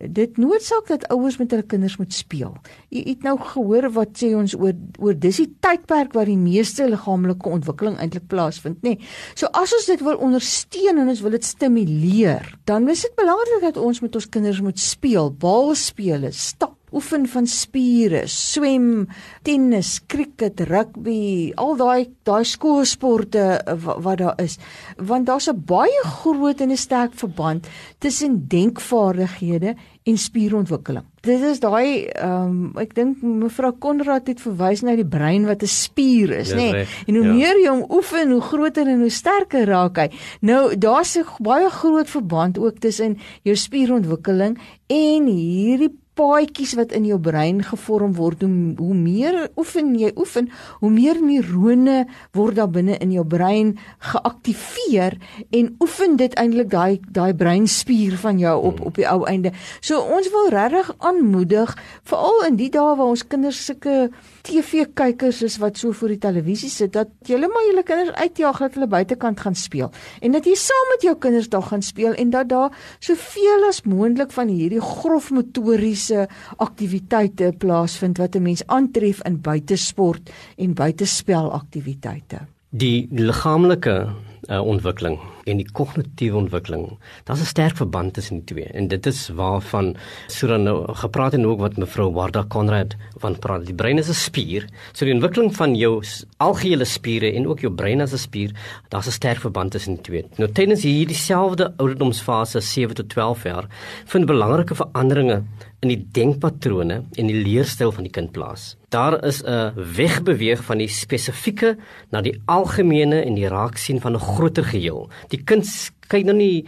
dit 0.00 0.36
noodsaak 0.40 0.88
dat 0.88 1.06
ouers 1.12 1.36
met 1.40 1.50
hulle 1.52 1.66
kinders 1.66 1.96
moet 2.00 2.12
speel. 2.14 2.54
Jy 2.88 3.02
het 3.10 3.24
nou 3.26 3.36
gehoor 3.40 3.90
wat 3.96 4.16
sê 4.20 4.32
ons 4.36 4.54
oor 4.56 4.74
oor 4.98 5.16
dis 5.18 5.42
die 5.42 5.50
tydperk 5.64 6.14
waar 6.16 6.28
die 6.28 6.38
meeste 6.40 6.88
liggaamlike 6.88 7.48
ontwikkeling 7.48 7.98
eintlik 8.00 8.28
plaasvind 8.32 8.80
nê. 8.82 8.96
Nee. 8.96 9.08
so 9.34 9.50
as 9.56 9.72
ons 9.76 9.88
dit 9.90 10.02
wil 10.04 10.18
ondersteun 10.24 11.00
en 11.02 11.12
ons 11.12 11.22
wil 11.24 11.36
dit 11.36 11.46
stimuleer 11.46 12.48
dan 12.68 12.88
is 12.88 13.04
dit 13.06 13.16
belangrik 13.18 13.68
dat 13.68 13.80
ons 13.80 14.02
met 14.04 14.16
ons 14.16 14.28
kinders 14.36 14.60
moet 14.64 14.80
speel 14.80 15.32
bal 15.44 15.74
speel 15.78 16.28
stap 16.34 16.79
oefen 16.92 17.26
van 17.26 17.46
spiere, 17.46 18.22
swem, 18.26 19.08
tennis, 19.42 20.00
cricket, 20.06 20.60
rugby, 20.60 21.52
al 21.56 21.76
daai 21.76 22.10
daai 22.28 22.44
skoolsporte 22.44 23.46
wat, 23.84 24.02
wat 24.02 24.18
daar 24.18 24.42
is. 24.42 24.58
Want 24.96 25.26
daar's 25.26 25.48
'n 25.48 25.62
baie 25.64 26.02
groot 26.04 26.60
en 26.60 26.70
'n 26.70 26.76
sterk 26.76 27.14
verband 27.14 27.66
tussen 27.98 28.48
denkvaardighede 28.48 29.74
en 30.02 30.18
spierontwikkeling. 30.18 31.04
Dit 31.20 31.42
is 31.44 31.60
daai 31.60 32.08
ehm 32.08 32.48
um, 32.48 32.78
ek 32.80 32.94
dink 32.96 33.20
mevrou 33.22 33.72
Konrad 33.78 34.26
het 34.30 34.40
verwys 34.40 34.80
na 34.82 34.94
die 34.96 35.06
brein 35.06 35.44
wat 35.44 35.62
'n 35.62 35.68
spier 35.68 36.30
is, 36.38 36.52
nê. 36.52 36.70
Nee. 36.72 36.86
En 37.06 37.14
hoe 37.14 37.24
ja. 37.24 37.32
meer 37.32 37.56
jy 37.60 37.68
hom 37.68 37.84
oefen, 37.90 38.30
hoe 38.30 38.40
groter 38.40 38.86
en 38.88 39.00
hoe 39.00 39.10
sterker 39.10 39.66
raak 39.66 39.96
hy. 39.96 40.08
Nou 40.40 40.76
daar's 40.76 41.16
'n 41.18 41.24
baie 41.38 41.68
groot 41.68 42.08
verband 42.08 42.58
ook 42.58 42.78
tussen 42.78 43.18
jou 43.42 43.56
spierontwikkeling 43.56 44.58
en 44.86 45.26
hierdie 45.26 45.92
paadjies 46.20 46.74
wat 46.76 46.92
in 46.96 47.06
jou 47.08 47.18
brein 47.22 47.62
gevorm 47.64 48.12
word 48.18 48.44
hoe, 48.44 48.74
hoe 48.78 48.96
meer 48.96 49.38
oefen 49.60 49.94
jy 49.98 50.10
oefen 50.20 50.50
hoe 50.82 50.90
meer 50.92 51.20
neurone 51.24 52.02
word 52.36 52.58
daar 52.60 52.70
binne 52.72 52.98
in 53.00 53.14
jou 53.14 53.24
brein 53.24 53.72
geaktiveer 54.12 55.16
en 55.56 55.70
oefen 55.80 56.18
dit 56.20 56.36
eintlik 56.40 56.68
daai 56.72 57.00
daai 57.08 57.32
breinspier 57.34 58.18
van 58.20 58.40
jou 58.42 58.56
op 58.70 58.82
op 58.90 59.00
die 59.00 59.08
ou 59.08 59.24
einde. 59.30 59.54
So 59.80 60.00
ons 60.00 60.28
wil 60.34 60.50
regtig 60.52 60.92
aanmoedig 60.98 61.72
veral 62.10 62.44
in 62.48 62.60
die 62.60 62.70
dae 62.74 62.96
waar 62.98 63.14
ons 63.14 63.24
kinders 63.26 63.64
sulke 63.70 64.10
TV 64.42 64.86
kykers 64.94 65.42
is 65.42 65.58
wat 65.60 65.78
so 65.80 65.92
voor 65.92 66.14
die 66.14 66.20
televisie 66.22 66.70
sit 66.72 66.92
dat 66.96 67.10
julle 67.28 67.48
maar 67.50 67.66
julle 67.68 67.82
kinders 67.86 68.16
uitjaag 68.16 68.60
dat 68.64 68.76
hulle 68.78 68.88
buitekant 68.90 69.40
gaan 69.40 69.58
speel 69.58 69.90
en 70.20 70.36
dat 70.36 70.46
jy 70.48 70.54
saam 70.58 70.92
met 70.94 71.04
jou 71.08 71.14
kinders 71.26 71.50
daar 71.52 71.66
gaan 71.68 71.82
speel 71.82 72.14
en 72.14 72.30
dat 72.30 72.48
daar 72.48 72.76
soveel 72.98 73.66
as 73.68 73.82
moontlik 73.84 74.32
van 74.32 74.48
hierdie 74.48 74.80
grof 74.80 75.30
motoriese 75.30 76.26
aktiwiteite 76.56 77.52
plaasvind 77.58 78.18
wat 78.18 78.36
'n 78.36 78.42
mens 78.42 78.66
aantref 78.66 79.20
in 79.24 79.40
buitesport 79.40 80.30
en 80.56 80.74
buitespel 80.74 81.52
aktiwiteite. 81.52 82.46
Die 82.70 83.08
liggaamlike 83.10 84.08
uh, 84.48 84.60
ontwikkeling 84.66 85.18
en 85.50 85.60
die 85.60 85.68
kognitiewe 85.72 86.36
ontwikkeling. 86.36 86.98
Daar's 87.24 87.40
'n 87.40 87.52
sterk 87.52 87.76
verband 87.76 88.14
tussen 88.14 88.36
die 88.36 88.44
twee 88.44 88.64
en 88.64 88.88
dit 88.88 89.06
is 89.06 89.28
waarvan 89.28 89.96
Sura 90.26 90.56
nou 90.56 90.94
gepraat 90.94 91.34
en 91.34 91.46
ook 91.46 91.60
wat 91.60 91.76
mevrou 91.76 92.12
Warda 92.12 92.44
Konrad 92.48 92.96
van 93.18 93.38
praat. 93.38 93.66
Die 93.66 93.74
brein 93.74 93.98
is 93.98 94.08
'n 94.08 94.14
spier. 94.14 94.66
So 94.92 95.04
die 95.04 95.14
ontwikkeling 95.14 95.56
van 95.56 95.74
jou 95.74 96.02
algehele 96.36 96.84
spiere 96.84 97.32
en 97.32 97.46
ook 97.46 97.60
jou 97.60 97.72
brein 97.72 98.00
as 98.00 98.12
'n 98.12 98.18
spier, 98.18 98.50
daar's 98.88 99.06
'n 99.06 99.12
sterk 99.12 99.38
verband 99.38 99.70
tussen 99.70 99.94
die 99.94 100.02
twee. 100.02 100.24
Nou 100.36 100.52
tydens 100.52 100.82
hierdie 100.82 101.16
selfde 101.16 101.72
ouderdomsfase 101.76 102.60
7 102.60 102.94
tot 102.94 103.08
12 103.08 103.42
jaar 103.42 103.66
vind 104.04 104.26
belangrike 104.26 104.74
veranderinge 104.74 105.42
in 105.80 105.88
die 105.88 106.00
denkpatrone 106.12 107.00
en 107.16 107.30
die 107.30 107.40
leerstyl 107.40 107.92
van 107.96 108.04
die 108.04 108.12
kind 108.12 108.32
plaas. 108.36 108.74
Daar 108.90 109.24
is 109.24 109.42
'n 109.42 109.72
wegbeweeg 109.96 110.64
van 110.64 110.78
die 110.78 110.88
spesifieke 110.88 111.76
na 112.10 112.20
die 112.20 112.40
algemene 112.46 113.22
en 113.24 113.34
die 113.34 113.48
raaksien 113.48 114.00
van 114.00 114.14
'n 114.14 114.18
groter 114.20 114.64
geheel. 114.64 115.08
Die 115.28 115.39
kind 115.44 115.66
kyk 116.08 116.26
nou 116.26 116.36
nie 116.36 116.66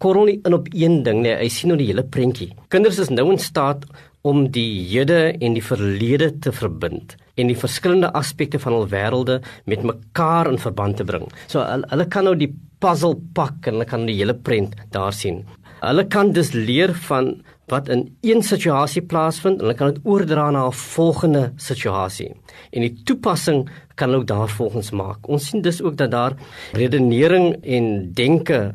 korrel 0.00 0.30
nie 0.30 0.38
in 0.48 0.56
op 0.56 0.68
een 0.72 1.02
ding 1.04 1.20
nie, 1.22 1.34
hy 1.36 1.48
sien 1.52 1.72
nou 1.72 1.78
die 1.78 1.90
hele 1.90 2.04
prentjie. 2.04 2.50
Kinders 2.72 2.98
is 2.98 3.10
nou 3.12 3.28
in 3.32 3.38
staat 3.38 3.84
om 4.26 4.46
die 4.52 4.84
hede 4.90 5.36
en 5.40 5.56
die 5.56 5.64
verlede 5.64 6.30
te 6.44 6.52
verbind 6.52 7.16
en 7.40 7.48
die 7.48 7.56
verskillende 7.56 8.10
aspekte 8.16 8.60
van 8.60 8.76
hul 8.76 8.88
wêrelde 8.92 9.38
met 9.70 9.84
mekaar 9.86 10.50
in 10.50 10.60
verband 10.60 10.98
te 11.00 11.06
bring. 11.08 11.24
So 11.48 11.64
hulle 11.64 12.08
kan 12.12 12.28
nou 12.28 12.34
die 12.36 12.50
puzzle 12.80 13.16
pak 13.36 13.68
en 13.68 13.78
hulle 13.78 13.88
kan 13.88 14.04
die 14.08 14.18
hele 14.18 14.36
prent 14.36 14.76
daar 14.92 15.14
sien. 15.16 15.44
Hulle 15.80 16.04
kan 16.12 16.34
dus 16.36 16.52
leer 16.52 16.92
van 17.08 17.38
wat 17.70 17.88
in 17.88 18.08
een 18.26 18.42
situasie 18.42 19.02
plaasvind 19.06 19.60
en 19.60 19.64
hulle 19.64 19.78
kan 19.78 19.94
dit 19.94 20.04
oordra 20.04 20.50
na 20.50 20.66
'n 20.66 20.72
volgende 20.72 21.52
situasie. 21.56 22.34
En 22.72 22.80
die 22.82 23.02
toepassing 23.04 23.68
kan 24.00 24.14
ook 24.16 24.26
daarvolgens 24.28 24.90
maak. 24.96 25.28
Ons 25.28 25.50
sien 25.50 25.62
dus 25.64 25.82
ook 25.82 25.96
dat 26.00 26.10
daar 26.10 26.36
redenering 26.72 27.52
en 27.62 28.12
denke 28.16 28.70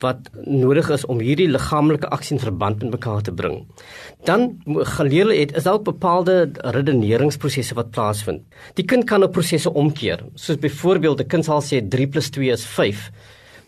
wat 0.00 0.30
nodig 0.48 0.88
is 0.88 1.04
om 1.12 1.18
hierdie 1.20 1.48
liggaamlike 1.50 2.08
aksie 2.08 2.38
in 2.38 2.42
verband 2.42 2.80
met 2.80 2.94
mekaar 2.96 3.20
te 3.22 3.34
bring. 3.36 3.58
Dan 4.24 4.46
geleer 4.96 5.26
hulle 5.26 5.40
het 5.42 5.52
is 5.56 5.66
daar 5.68 5.82
bepaalde 5.84 6.48
redeneringsprosesse 6.76 7.76
wat 7.76 7.92
plaasvind. 7.92 8.40
Die 8.80 8.84
kind 8.84 9.04
kan 9.04 9.24
'n 9.24 9.30
prosesse 9.30 9.72
omkeer. 9.72 10.24
Soos 10.34 10.58
byvoorbeeld 10.58 11.20
'n 11.20 11.26
kind 11.26 11.44
sal 11.44 11.62
sê 11.62 11.88
3 11.88 12.08
+ 12.08 12.30
2 12.30 12.50
is 12.50 12.64
5. 12.64 13.10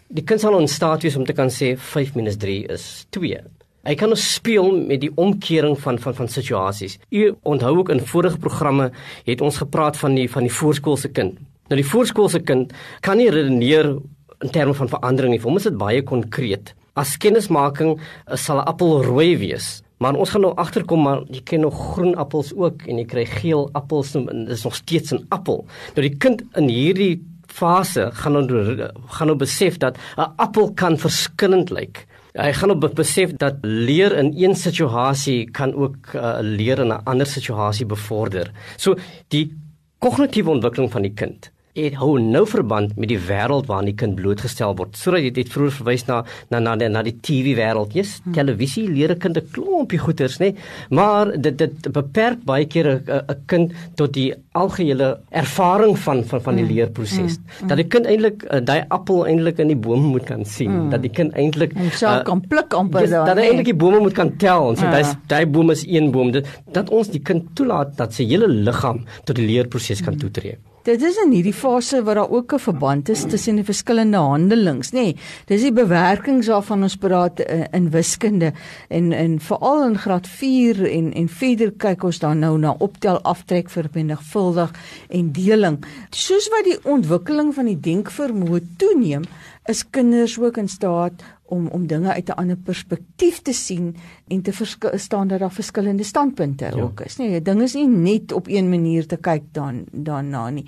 Die 0.08 0.24
kind 0.24 0.40
sal 0.40 0.58
in 0.58 0.68
staat 0.68 1.02
wees 1.02 1.16
om 1.16 1.24
te 1.24 1.32
kan 1.32 1.50
sê 1.50 1.76
5- 1.76 2.12
3 2.38 2.66
is 2.66 3.06
2. 3.10 3.40
Hy 3.82 3.96
kan 3.98 4.12
ons 4.14 4.24
speel 4.36 4.68
met 4.86 5.00
die 5.02 5.10
omkering 5.18 5.74
van 5.82 5.96
van 5.98 6.14
van 6.14 6.28
situasies. 6.30 7.00
U 7.10 7.22
onthou 7.42 7.72
ook 7.80 7.88
in 7.90 8.00
vorige 8.06 8.38
programme 8.38 8.92
het 9.26 9.40
ons 9.42 9.58
gepraat 9.58 9.96
van 9.98 10.14
die 10.14 10.28
van 10.30 10.46
die 10.46 10.54
voorskoolse 10.54 11.10
kind. 11.10 11.40
Nou 11.66 11.78
die 11.80 11.88
voorskoolse 11.88 12.40
kind 12.46 12.70
kan 13.02 13.18
nie 13.18 13.30
redeneer 13.30 13.96
in 14.42 14.52
terme 14.54 14.74
van 14.78 14.90
verandering 14.92 15.34
nie. 15.34 15.40
Vir 15.42 15.50
hom 15.50 15.58
is 15.58 15.66
dit 15.66 15.78
baie 15.78 16.04
konkreet. 16.06 16.76
As 16.94 17.16
kennismaking 17.18 17.96
eh, 17.98 18.36
sal 18.36 18.62
'n 18.62 18.68
appel 18.70 19.02
rooi 19.02 19.36
wees. 19.38 19.82
Maar 19.98 20.14
ons 20.14 20.30
gaan 20.30 20.42
nou 20.42 20.54
agterkom 20.54 21.02
maar 21.02 21.24
jy 21.26 21.42
ken 21.42 21.60
nog 21.60 21.74
groen 21.94 22.14
appels 22.14 22.54
ook 22.54 22.86
en 22.86 22.98
jy 22.98 23.04
kry 23.04 23.26
geel 23.26 23.68
appels 23.72 24.14
en 24.14 24.26
dit 24.26 24.54
is 24.54 24.64
nog 24.64 24.74
steeds 24.74 25.12
'n 25.12 25.26
appel. 25.28 25.66
Nou 25.96 26.08
die 26.08 26.16
kind 26.16 26.42
in 26.54 26.68
hierdie 26.68 27.22
fase 27.46 28.10
gaan 28.12 28.32
nou 28.32 28.88
gaan 29.06 29.26
nou 29.26 29.36
besef 29.36 29.78
dat 29.78 29.98
'n 30.16 30.32
appel 30.36 30.72
kan 30.74 30.98
verskillend 30.98 31.70
lyk. 31.70 32.06
Hy 32.32 32.52
gaan 32.56 32.70
op 32.72 32.84
besef 32.96 33.34
dat 33.36 33.60
leer 33.60 34.14
in 34.16 34.32
een 34.36 34.54
situasie 34.56 35.50
kan 35.50 35.74
ook 35.74 36.14
uh, 36.16 36.38
leer 36.40 36.78
in 36.78 36.88
'n 36.88 37.04
ander 37.04 37.26
situasie 37.26 37.86
bevorder. 37.86 38.50
So 38.76 38.96
die 39.28 39.52
kognitiewe 39.98 40.50
ontwikkeling 40.50 40.90
van 40.92 41.02
die 41.02 41.12
kind 41.12 41.50
het 41.72 41.94
hou 41.96 42.18
nou 42.20 42.42
verband 42.48 42.96
met 43.00 43.08
die 43.08 43.18
wêreld 43.28 43.68
waarin 43.70 43.88
die 43.88 43.96
kind 43.96 44.16
blootgestel 44.18 44.74
word. 44.76 44.96
Sodat 45.00 45.24
jy 45.24 45.30
dit 45.38 45.48
vroeër 45.48 45.72
verwys 45.78 46.04
na 46.08 46.18
na 46.52 46.60
na 46.60 46.74
die, 46.76 46.88
na 46.92 47.02
die 47.06 47.14
TV 47.24 47.54
wêreld. 47.56 47.94
Ja, 47.96 48.02
yes, 48.02 48.18
hmm. 48.24 48.34
televisie 48.36 48.84
leer 48.88 49.14
'n 49.14 49.18
kind 49.18 49.36
'n 49.38 49.48
klompie 49.52 49.98
goeters, 49.98 50.38
nê? 50.38 50.54
Maar 50.90 51.32
dit 51.40 51.56
dit 51.56 51.92
beperk 51.92 52.44
baie 52.44 52.66
keer 52.66 53.00
'n 53.00 53.40
kind 53.46 53.72
tot 53.96 54.12
die 54.12 54.34
algehele 54.52 55.20
ervaring 55.30 55.96
van 55.98 56.24
van 56.24 56.40
van 56.42 56.54
die 56.56 56.64
hmm. 56.64 56.74
leerproses. 56.74 57.38
Hmm. 57.38 57.68
Dat 57.68 57.76
die 57.76 57.88
kind 57.88 58.06
eintlik 58.06 58.44
uh, 58.50 58.60
daai 58.60 58.84
appel 58.88 59.26
eintlik 59.26 59.58
in 59.58 59.68
die 59.68 59.76
boom 59.76 60.02
moet 60.12 60.24
kan 60.24 60.44
sien, 60.44 60.70
hmm. 60.70 60.90
dat 60.90 61.00
die 61.02 61.10
kind 61.10 61.32
eintlik 61.32 61.72
self 61.92 62.18
uh, 62.18 62.24
kan 62.24 62.40
pluk 62.40 62.74
amper 62.74 63.00
yes, 63.00 63.10
daar. 63.10 63.26
Dat 63.26 63.36
hy 63.36 63.48
eintlik 63.48 63.72
die 63.72 63.80
bome 63.80 64.00
moet 64.00 64.14
kan 64.14 64.36
tel 64.36 64.68
en 64.68 64.76
sê 64.76 64.84
ja. 64.84 64.90
daai 64.90 65.16
daai 65.26 65.46
boom 65.46 65.70
is 65.70 65.86
een 65.88 66.10
boom. 66.10 66.32
Dit 66.32 66.46
dat 66.72 66.90
ons 66.90 67.08
die 67.08 67.22
kind 67.22 67.48
toelaat 67.56 67.96
dat 67.96 68.12
sy 68.12 68.28
hele 68.28 68.48
liggaam 68.48 69.06
tot 69.24 69.36
die 69.36 69.46
leerproses 69.46 70.04
kan 70.04 70.16
toetree. 70.16 70.58
Dit 70.82 71.02
is 71.06 71.14
in 71.22 71.30
hierdie 71.30 71.54
fase 71.54 72.00
wat 72.02 72.16
daar 72.18 72.30
ook 72.30 72.52
'n 72.52 72.58
verband 72.58 73.08
is 73.08 73.22
tussen 73.22 73.54
die 73.54 73.64
verskillende 73.64 74.18
handelings, 74.18 74.90
nê. 74.90 74.94
Nee, 75.02 75.16
dis 75.46 75.62
die 75.62 75.72
bewerkings 75.72 76.46
waarvan 76.46 76.82
ons 76.82 76.96
praat 76.96 77.40
uh, 77.40 77.64
in 77.72 77.90
wiskunde 77.90 78.52
en 78.88 79.12
en 79.12 79.40
veral 79.40 79.84
in 79.86 79.98
graad 79.98 80.26
4 80.26 80.90
en 80.90 81.12
en 81.12 81.28
verder 81.28 81.70
kyk 81.70 82.02
ons 82.04 82.18
dan 82.18 82.38
nou 82.38 82.58
na 82.58 82.74
optel, 82.78 83.20
aftrek, 83.22 83.70
vermenigvuldig 83.70 84.72
en 85.08 85.32
deling. 85.32 85.78
Soos 86.10 86.48
wat 86.48 86.64
die 86.64 86.78
ontwikkeling 86.84 87.54
van 87.54 87.64
die 87.64 87.80
denkvermoë 87.80 88.60
toeneem, 88.76 89.22
is 89.66 89.84
kinders 89.90 90.38
ook 90.38 90.56
in 90.56 90.68
staat 90.68 91.22
om 91.52 91.68
om 91.76 91.86
dinge 91.86 92.12
uit 92.12 92.28
'n 92.28 92.38
ander 92.40 92.56
perspektief 92.56 93.42
te 93.42 93.52
sien 93.52 93.96
en 94.28 94.42
te 94.42 94.52
verstaan 94.52 95.28
dat 95.28 95.38
daar 95.38 95.52
verskillende 95.52 96.02
standpunte 96.02 96.64
ja. 96.64 96.82
ook 96.82 97.00
is. 97.00 97.16
Nee, 97.16 97.42
ding 97.42 97.62
is 97.62 97.74
nie 97.74 97.88
net 97.88 98.32
op 98.32 98.48
een 98.48 98.68
manier 98.68 99.06
te 99.06 99.16
kyk 99.16 99.42
dan 99.52 99.84
daarna 99.92 100.50
nie. 100.50 100.66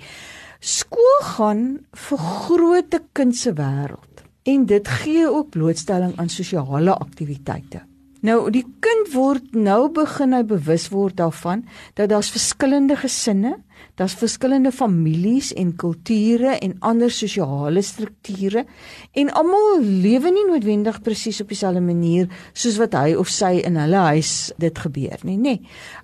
Skool 0.59 1.21
gaan 1.21 1.79
vergroot 1.91 2.93
'n 2.93 3.07
kind 3.11 3.35
se 3.35 3.53
wêreld 3.53 4.23
en 4.43 4.65
dit 4.65 4.87
gee 4.87 5.29
ook 5.29 5.49
blootstelling 5.49 6.13
aan 6.15 6.29
sosiale 6.29 6.93
aktiwiteite. 6.93 7.81
Nou 8.21 8.49
die 8.51 8.65
kind 8.79 9.13
word 9.13 9.53
nou 9.53 9.89
begin 9.93 10.33
hy 10.33 10.43
bewus 10.43 10.89
word 10.89 11.17
daarvan 11.17 11.65
dat 11.93 12.09
daar's 12.09 12.29
verskillende 12.29 12.95
gesinne 12.95 13.57
Daar's 13.95 14.15
verskillende 14.19 14.71
families 14.71 15.53
en 15.53 15.75
kulture 15.79 16.57
en 16.59 16.75
ander 16.79 17.11
sosiale 17.11 17.81
strukture 17.81 18.65
en 19.13 19.31
almal 19.31 19.79
lewe 19.81 20.31
nie 20.35 20.45
noodwendig 20.49 21.01
presies 21.05 21.41
op 21.41 21.53
dieselfde 21.53 21.81
manier 21.81 22.27
soos 22.53 22.79
wat 22.81 22.97
hy 22.99 23.15
of 23.15 23.31
sy 23.31 23.53
in 23.63 23.79
hulle 23.79 24.03
huis 24.11 24.33
dit 24.61 24.83
gebeur 24.85 25.23
nie, 25.23 25.37
nê. 25.39 25.55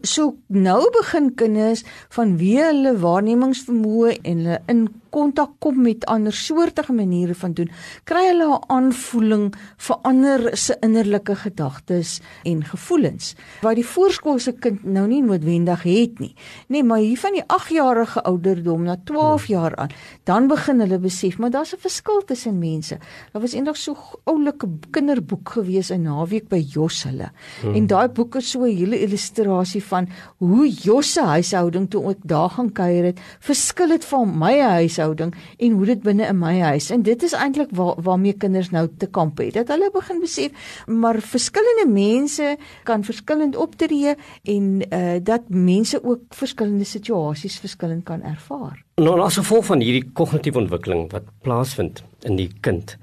So 0.04 0.38
nou 0.48 0.80
begin 1.02 1.34
kinders 1.36 1.84
van 2.16 2.38
wie 2.40 2.58
hulle 2.62 2.96
waarnemingsvermoë 3.02 4.18
en 4.22 4.44
hulle 4.46 4.60
in 4.72 4.88
kontak 5.12 5.58
kom 5.60 5.82
met 5.84 6.06
ander 6.10 6.34
soortige 6.34 6.94
maniere 6.96 7.36
van 7.36 7.54
doen, 7.58 7.70
kry 8.08 8.24
hulle 8.30 8.48
'n 8.48 8.64
aanvoeling 8.68 9.54
vir 9.78 9.98
ander 10.04 10.58
se 10.58 10.78
innerlike 10.82 11.36
gedagtes 11.36 12.22
en 12.44 12.64
gevoelens 12.64 13.36
wat 13.62 13.76
die 13.76 13.86
voorskoolse 13.86 14.54
kind 14.54 14.84
nou 14.84 15.08
nie 15.08 15.22
noodwendig 15.22 15.84
het 15.84 16.20
nie. 16.20 16.36
Nee, 16.68 16.84
maar 16.84 17.00
hier 17.00 17.18
van 17.18 17.34
die 17.34 17.44
8-jarige 17.72 18.24
ouderdom 18.24 18.84
na 18.84 18.96
12 19.04 19.46
hmm. 19.46 19.56
jaar 19.56 19.76
aan, 19.76 19.90
dan 20.24 20.48
begin 20.48 20.80
hulle 20.80 21.00
besef, 21.00 21.38
maar 21.38 21.50
daar's 21.50 21.74
'n 21.74 21.80
verskil 21.80 22.22
tussen 22.26 22.60
mense. 22.60 22.98
Daar 23.32 23.42
was 23.42 23.54
eendag 23.54 23.78
so 23.78 23.92
'n 23.94 24.20
oulike 24.24 24.68
kinderboek 24.92 25.50
gewees 25.50 25.90
in 25.90 26.02
naweek 26.02 26.48
by 26.48 26.60
Jos 26.60 27.04
hulle. 27.04 27.32
Hmm. 27.62 27.76
En 27.76 27.88
daai 27.88 28.08
boek 28.08 28.36
is 28.36 28.52
so 28.52 28.64
'n 28.64 28.76
hele 28.76 29.00
illustrasie 29.00 29.84
van 29.84 30.08
hoe 30.38 30.70
Jos 30.70 31.14
se 31.14 31.22
huishouding 31.22 31.90
toe 31.90 32.10
ek 32.10 32.18
daar 32.24 32.50
gaan 32.50 32.72
kuier 32.72 33.04
het, 33.04 33.20
verskil 33.40 33.88
dit 33.88 34.06
van 34.06 34.38
my 34.38 34.60
huis 34.60 34.92
huishouding 34.92 35.34
en 35.58 35.78
hoe 35.78 35.88
dit 35.90 36.02
binne 36.04 36.28
in 36.28 36.40
my 36.40 36.54
huis 36.60 36.90
en 36.94 37.04
dit 37.06 37.24
is 37.24 37.36
eintlik 37.38 37.72
waar 37.78 38.00
waarmee 38.04 38.34
kinders 38.34 38.72
nou 38.74 38.88
te 38.98 39.08
kamp 39.08 39.40
het 39.42 39.56
dat 39.60 39.72
hulle 39.74 39.90
begin 39.94 40.22
besef 40.24 40.52
maar 40.88 41.20
verskillende 41.22 41.88
mense 41.92 42.56
kan 42.88 43.06
verskillend 43.08 43.56
optree 43.56 44.16
en 44.44 44.70
uh, 44.82 45.18
dat 45.24 45.50
mense 45.50 46.02
ook 46.04 46.36
verskillende 46.36 46.88
situasies 46.88 47.51
verskillend 47.60 48.06
kan 48.06 48.22
ervaar. 48.24 48.84
Nou 48.96 49.20
as 49.22 49.38
gevolg 49.42 49.66
van 49.66 49.84
hierdie 49.84 50.12
kognitiewe 50.14 50.64
ontwikkeling 50.64 51.12
wat 51.12 51.28
plaasvind 51.42 52.04
in 52.24 52.36
die 52.36 52.52
kind 52.62 52.98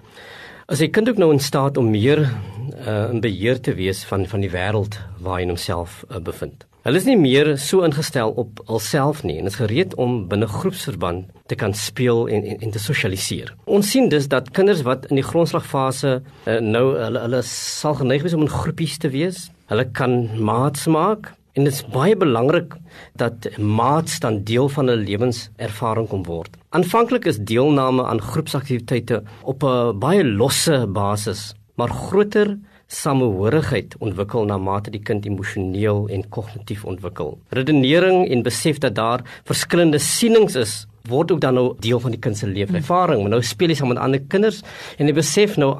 as 0.68 0.82
die 0.82 0.90
kind 0.92 1.08
ook 1.08 1.16
nou 1.16 1.30
in 1.32 1.40
staat 1.40 1.78
om 1.80 1.90
meer 1.90 2.26
uh, 2.26 3.08
in 3.08 3.22
beheer 3.24 3.60
te 3.60 3.72
wees 3.74 4.02
van 4.04 4.26
van 4.28 4.44
die 4.44 4.52
wêreld 4.52 4.98
waarin 5.24 5.48
homself 5.54 6.02
uh, 6.10 6.20
bevind. 6.20 6.66
Hulle 6.84 7.00
is 7.00 7.08
nie 7.08 7.16
meer 7.20 7.54
so 7.60 7.84
ingestel 7.84 8.30
op 8.40 8.60
hulself 8.68 9.22
nie 9.24 9.38
en 9.40 9.48
is 9.48 9.56
gereed 9.60 9.96
om 10.00 10.20
binne 10.28 10.46
groepsverband 10.48 11.32
te 11.48 11.56
kan 11.56 11.72
speel 11.74 12.28
en 12.28 12.44
en, 12.44 12.60
en 12.66 12.76
te 12.76 12.84
sosialiseer. 12.84 13.54
Ons 13.64 13.90
sien 13.90 14.08
dus 14.12 14.28
dat 14.28 14.52
kinders 14.56 14.84
wat 14.84 15.08
in 15.08 15.20
die 15.20 15.24
grondslagfase 15.24 16.18
uh, 16.20 16.60
nou 16.60 16.84
hulle 16.98 17.24
hulle 17.24 17.42
sal 17.48 17.96
geneig 18.02 18.26
wees 18.26 18.36
om 18.36 18.44
in 18.44 18.56
groepies 18.58 19.00
te 19.00 19.12
wees. 19.16 19.46
Hulle 19.72 19.88
kan 19.88 20.20
maats 20.36 20.84
maak 20.86 21.32
en 21.58 21.66
dit 21.66 21.74
is 21.74 21.82
baie 21.90 22.14
belangrik 22.14 22.76
dat 23.18 23.48
maats 23.58 24.20
dan 24.22 24.42
deel 24.46 24.68
van 24.70 24.86
hulle 24.86 25.02
lewenservaring 25.02 26.06
kom 26.10 26.22
word. 26.28 26.54
Aanvanklik 26.76 27.26
is 27.26 27.40
deelname 27.50 28.04
aan 28.06 28.22
groepsaktiwiteite 28.22 29.22
op 29.42 29.64
'n 29.66 29.98
baie 29.98 30.24
losse 30.24 30.86
basis, 30.86 31.54
maar 31.74 31.90
groter 31.90 32.58
samehorigheid 32.86 33.96
ontwikkel 33.98 34.44
na 34.44 34.58
mate 34.58 34.90
die 34.90 35.02
kind 35.02 35.26
emosioneel 35.26 36.08
en 36.08 36.28
kognitief 36.28 36.84
ontwikkel. 36.84 37.38
Redenering 37.48 38.30
en 38.30 38.42
besef 38.42 38.78
dat 38.78 38.94
daar 38.94 39.20
verskillende 39.44 39.98
sienings 39.98 40.54
is 40.54 40.86
word 41.08 41.32
ook 41.32 41.40
dan 41.40 41.54
nou 41.58 41.74
deel 41.80 42.00
van 42.00 42.14
die 42.14 42.20
kind 42.20 42.38
se 42.38 42.46
lewenservaring. 42.46 43.22
Maar 43.22 43.36
nou 43.36 43.42
speel 43.42 43.72
hy 43.72 43.78
saam 43.78 43.92
met 43.92 44.02
ander 44.02 44.22
kinders 44.32 44.62
en 44.98 45.06
hy 45.06 45.14
besef 45.16 45.56
nou 45.60 45.72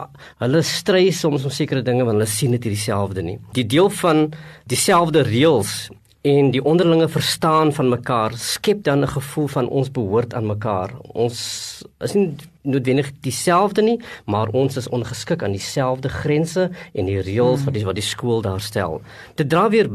hulle 0.43 0.63
stry 0.63 1.11
soms 1.15 1.45
om 1.45 1.55
sekere 1.55 1.83
dinge 1.83 2.05
want 2.05 2.19
hulle 2.19 2.31
sien 2.31 2.57
dit 2.57 2.69
dieselfde 2.69 3.23
nie. 3.23 3.39
Die 3.57 3.67
deel 3.67 3.91
van 4.01 4.29
dieselfde 4.71 5.23
reëls 5.29 5.89
en 6.29 6.51
die 6.51 6.63
onderlinge 6.65 7.09
verstaan 7.09 7.73
van 7.73 7.93
mekaar 7.93 8.35
skep 8.37 8.83
dan 8.85 9.03
'n 9.03 9.15
gevoel 9.17 9.47
van 9.47 9.69
ons 9.69 9.91
behoort 9.91 10.35
aan 10.35 10.47
mekaar. 10.47 10.91
Ons 11.15 11.85
is 12.01 12.15
nie 12.15 12.35
noodwendig 12.69 13.11
dieselfde 13.25 13.83
nie, 13.83 13.97
maar 14.27 14.53
ons 14.57 14.77
is 14.81 14.89
ongeskik 14.95 15.43
aan 15.43 15.57
dieselfde 15.57 16.11
grense 16.13 16.69
en 16.93 17.09
die 17.09 17.19
reëls 17.25 17.65
wat 17.67 17.75
die 17.75 17.85
wat 17.89 17.99
die 17.99 18.07
skool 18.07 18.43
daar 18.45 18.63
stel. 18.65 19.01
Dit 19.41 19.51
dra 19.53 19.69
weer 19.73 19.91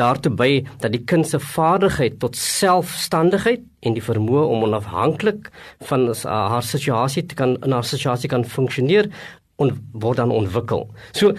daartoe 0.00 0.32
by 0.34 0.50
dat 0.82 0.92
die 0.92 1.04
kind 1.04 1.28
se 1.28 1.40
vaardigheid 1.40 2.18
tot 2.22 2.36
selfstandigheid 2.36 3.64
en 3.86 3.96
die 3.96 4.04
vermoë 4.04 4.46
om 4.50 4.66
onafhanklik 4.68 5.50
van 5.88 6.08
haar 6.26 6.66
situasie 6.66 7.26
te 7.26 7.38
kan 7.38 7.56
in 7.62 7.72
haar 7.72 7.86
situasie 7.86 8.30
kan 8.30 8.44
funksioneer 8.44 9.10
en 9.62 9.76
word 9.92 10.20
dan 10.20 10.34
ontwikkel. 10.34 10.88
So 11.16 11.34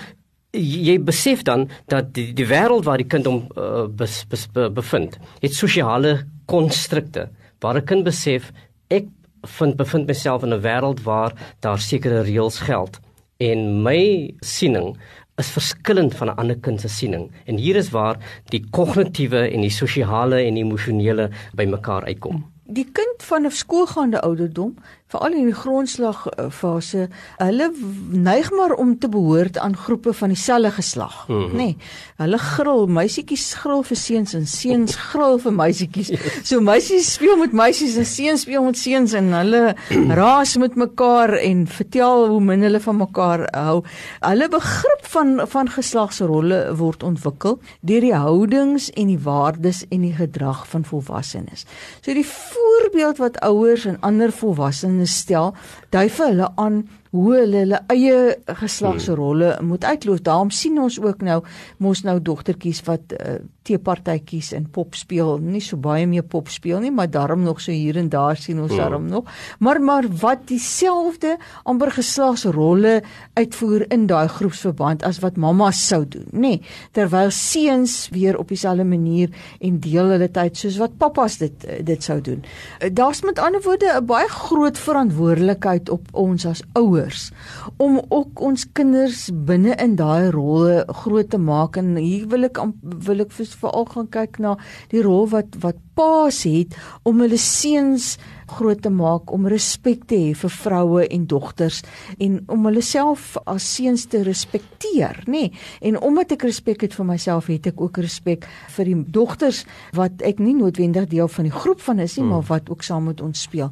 jy 0.57 0.97
besef 1.03 1.43
dan 1.45 1.67
dat 1.91 2.13
die, 2.15 2.31
die 2.33 2.47
wêreld 2.49 2.87
waar 2.87 3.01
die 3.01 3.09
kind 3.09 3.27
hom 3.29 3.43
uh, 3.59 3.85
bes, 3.87 4.23
bes, 4.31 4.47
be, 4.53 4.69
bevind, 4.73 5.19
het 5.43 5.53
sosiale 5.53 6.21
konstrukte 6.49 7.27
waar 7.61 7.77
'n 7.77 7.85
kind 7.85 8.03
besef 8.03 8.51
ek 8.89 9.05
vind 9.41 9.75
bevind 9.75 10.07
myself 10.07 10.43
in 10.43 10.53
'n 10.53 10.61
wêreld 10.61 11.03
waar 11.03 11.33
daar 11.59 11.79
sekere 11.79 12.21
reëls 12.21 12.59
geld. 12.59 12.99
En 13.37 13.81
my 13.81 14.33
siening 14.39 14.97
is 15.35 15.49
verskillend 15.49 16.15
van 16.15 16.27
'n 16.27 16.35
ander 16.35 16.57
kind 16.59 16.81
se 16.81 16.87
siening. 16.87 17.31
En 17.45 17.57
hier 17.57 17.75
is 17.75 17.89
waar 17.89 18.17
die 18.45 18.63
kognitiewe 18.69 19.49
en 19.49 19.61
die 19.61 19.69
sosiale 19.69 20.41
en 20.41 20.57
emosionele 20.57 21.29
bymekaar 21.53 22.03
uitkom. 22.03 22.45
Die 22.63 22.87
kind 22.91 23.23
van 23.23 23.45
'n 23.45 23.51
skoolgaande 23.51 24.21
ouderdom 24.21 24.75
veral 25.07 25.37
in 25.39 25.47
die 25.47 25.55
grondslagfase, 25.55 27.07
hulle 27.39 27.69
neig 28.11 28.49
maar 28.51 28.73
om 28.75 28.97
te 28.99 29.07
behoort 29.07 29.57
aan 29.57 29.77
groepe 29.77 30.11
van 30.13 30.33
dieselfde 30.33 30.71
geslag, 30.71 31.27
mm 31.27 31.35
-hmm. 31.35 31.51
nê. 31.51 31.55
Nee, 31.55 31.77
hulle 32.17 32.37
gril, 32.37 32.87
meisietjies 32.87 33.53
gril 33.53 33.83
vir 33.83 33.97
seuns 33.97 34.33
en 34.33 34.47
seuns 34.47 34.95
gril 34.95 35.37
vir 35.39 35.53
meisietjies. 35.53 36.11
So 36.43 36.59
meisies 36.61 37.13
speel 37.13 37.37
met 37.37 37.51
meisies 37.51 37.95
en 37.97 38.05
seuns 38.05 38.41
speel 38.41 38.63
met 38.63 38.77
seuns 38.77 39.13
en 39.13 39.31
hulle 39.33 39.75
raas 40.21 40.57
met 40.57 40.75
mekaar 40.75 41.37
en 41.37 41.67
vertel 41.67 42.27
hoe 42.27 42.41
min 42.41 42.61
hulle 42.61 42.79
van 42.79 42.97
mekaar 42.97 43.47
hou. 43.51 43.83
Hulle 44.19 44.49
begrip 44.49 45.05
van 45.13 45.41
van 45.47 45.69
geslagsrolle 45.69 46.75
word 46.75 47.03
ontwikkel 47.03 47.59
deur 47.81 48.01
die 48.01 48.15
houdings 48.15 48.89
en 48.89 49.07
die 49.07 49.19
waardes 49.19 49.85
en 49.89 50.01
die 50.01 50.13
gedrag 50.13 50.67
van 50.67 50.85
volwassenes. 50.85 51.65
So 52.01 52.13
die 52.13 52.25
voorbeeld 52.25 53.17
wat 53.17 53.39
ouers 53.39 53.85
en 53.85 54.01
ander 54.01 54.31
volwassenes 54.31 54.96
stel, 55.05 55.53
dui 55.93 56.07
vir 56.09 56.25
hulle 56.31 56.49
aan 56.55 56.87
hoe 57.11 57.35
hulle 57.35 57.61
hulle 57.63 57.79
eie 57.93 58.37
geslagsrolle 58.45 59.53
hmm. 59.57 59.67
moet 59.67 59.83
uitloop. 59.83 60.23
Daarom 60.23 60.49
sien 60.49 60.79
ons 60.81 60.99
ook 61.01 61.21
nou 61.21 61.41
mos 61.77 62.03
nou 62.03 62.19
dogtertjies 62.21 62.81
wat 62.89 63.13
uh, 63.13 63.37
teepartytjies 63.67 64.53
en 64.57 64.67
pop 64.73 64.95
speel, 64.97 65.37
nie 65.43 65.61
so 65.63 65.79
baie 65.81 66.07
meer 66.09 66.25
pop 66.25 66.51
speel 66.53 66.81
nie, 66.83 66.91
maar 66.93 67.09
daarom 67.11 67.43
nog 67.45 67.61
so 67.63 67.75
hier 67.75 67.97
en 67.99 68.09
daar 68.13 68.39
sien 68.39 68.61
ons 68.63 68.71
hmm. 68.71 68.79
daarom 68.79 69.07
nog. 69.11 69.27
Maar 69.59 69.81
maar 69.81 70.07
wat 70.21 70.47
dieselfde 70.49 71.35
amper 71.63 71.91
geslagsrolle 71.97 73.01
uitvoer 73.37 73.85
in 73.93 74.07
daai 74.09 74.27
groepsverband 74.31 75.03
as 75.07 75.19
wat 75.23 75.37
mamma 75.37 75.71
sou 75.75 76.03
doen, 76.05 76.27
nê? 76.31 76.39
Nee, 76.47 76.61
terwyl 76.95 77.31
seuns 77.33 78.07
weer 78.15 78.37
op 78.39 78.51
dieselfde 78.51 78.85
manier 78.87 79.33
en 79.63 79.79
deel 79.83 80.13
hulle 80.15 80.29
tyd 80.33 80.57
soos 80.57 80.79
wat 80.81 80.97
pappas 81.01 81.37
dit 81.41 81.67
dit 81.87 82.03
sou 82.03 82.19
doen. 82.23 82.43
Eh, 82.79 82.91
daar's 82.93 83.21
met 83.25 83.39
ander 83.39 83.61
woorde 83.63 83.91
'n 83.93 84.05
baie 84.05 84.27
groot 84.27 84.77
verantwoordelikheid 84.77 85.89
op 85.89 86.07
ons 86.11 86.45
as 86.45 86.63
ouers 86.73 87.31
om 87.77 88.01
ook 88.09 88.39
ons 88.39 88.65
kinders 88.73 89.29
binne 89.33 89.75
in 89.75 89.95
daai 89.95 90.29
rolle 90.31 90.83
groot 90.87 91.29
te 91.29 91.37
maak 91.37 91.77
en 91.77 91.95
hier 91.95 92.27
wil 92.27 92.43
ek 92.43 92.59
wil 92.81 93.19
ek 93.19 93.31
veral 93.61 93.87
gaan 93.93 94.09
kyk 94.13 94.39
na 94.43 94.55
die 94.93 95.03
rol 95.05 95.29
wat 95.33 95.57
wat 95.63 95.79
paas 95.97 96.43
het 96.47 96.75
om 97.03 97.21
hulle 97.23 97.39
seuns 97.41 98.15
groot 98.51 98.81
te 98.81 98.89
maak 98.89 99.31
om 99.33 99.47
respek 99.47 100.05
te 100.07 100.15
hê 100.15 100.33
vir 100.37 100.53
vroue 100.53 101.07
en 101.07 101.25
dogters 101.27 101.81
en 102.19 102.39
om 102.47 102.65
hulle 102.69 102.81
self 102.81 103.35
as 103.45 103.65
seuns 103.75 104.05
te 104.11 104.23
respekteer, 104.23 105.23
nê? 105.27 105.47
Nee. 105.47 105.51
En 105.81 105.99
omdat 106.01 106.33
ek 106.37 106.47
respek 106.47 106.85
het 106.85 106.95
vir 106.97 107.07
myself, 107.07 107.49
het 107.51 107.67
ek 107.71 107.81
ook 107.81 107.99
respek 108.03 108.47
vir 108.75 108.91
die 108.91 108.97
dogters 109.13 109.63
wat 109.97 110.23
ek 110.25 110.41
nie 110.43 110.55
noodwendig 110.57 111.09
deel 111.11 111.29
van 111.31 111.47
die 111.49 111.53
groep 111.53 111.81
van 111.85 111.99
is 112.03 112.17
nie, 112.17 112.23
hmm. 112.25 112.33
maar 112.35 112.47
wat 112.49 112.71
ook 112.73 112.85
saam 112.85 113.09
met 113.11 113.21
ons 113.21 113.47
speel. 113.47 113.71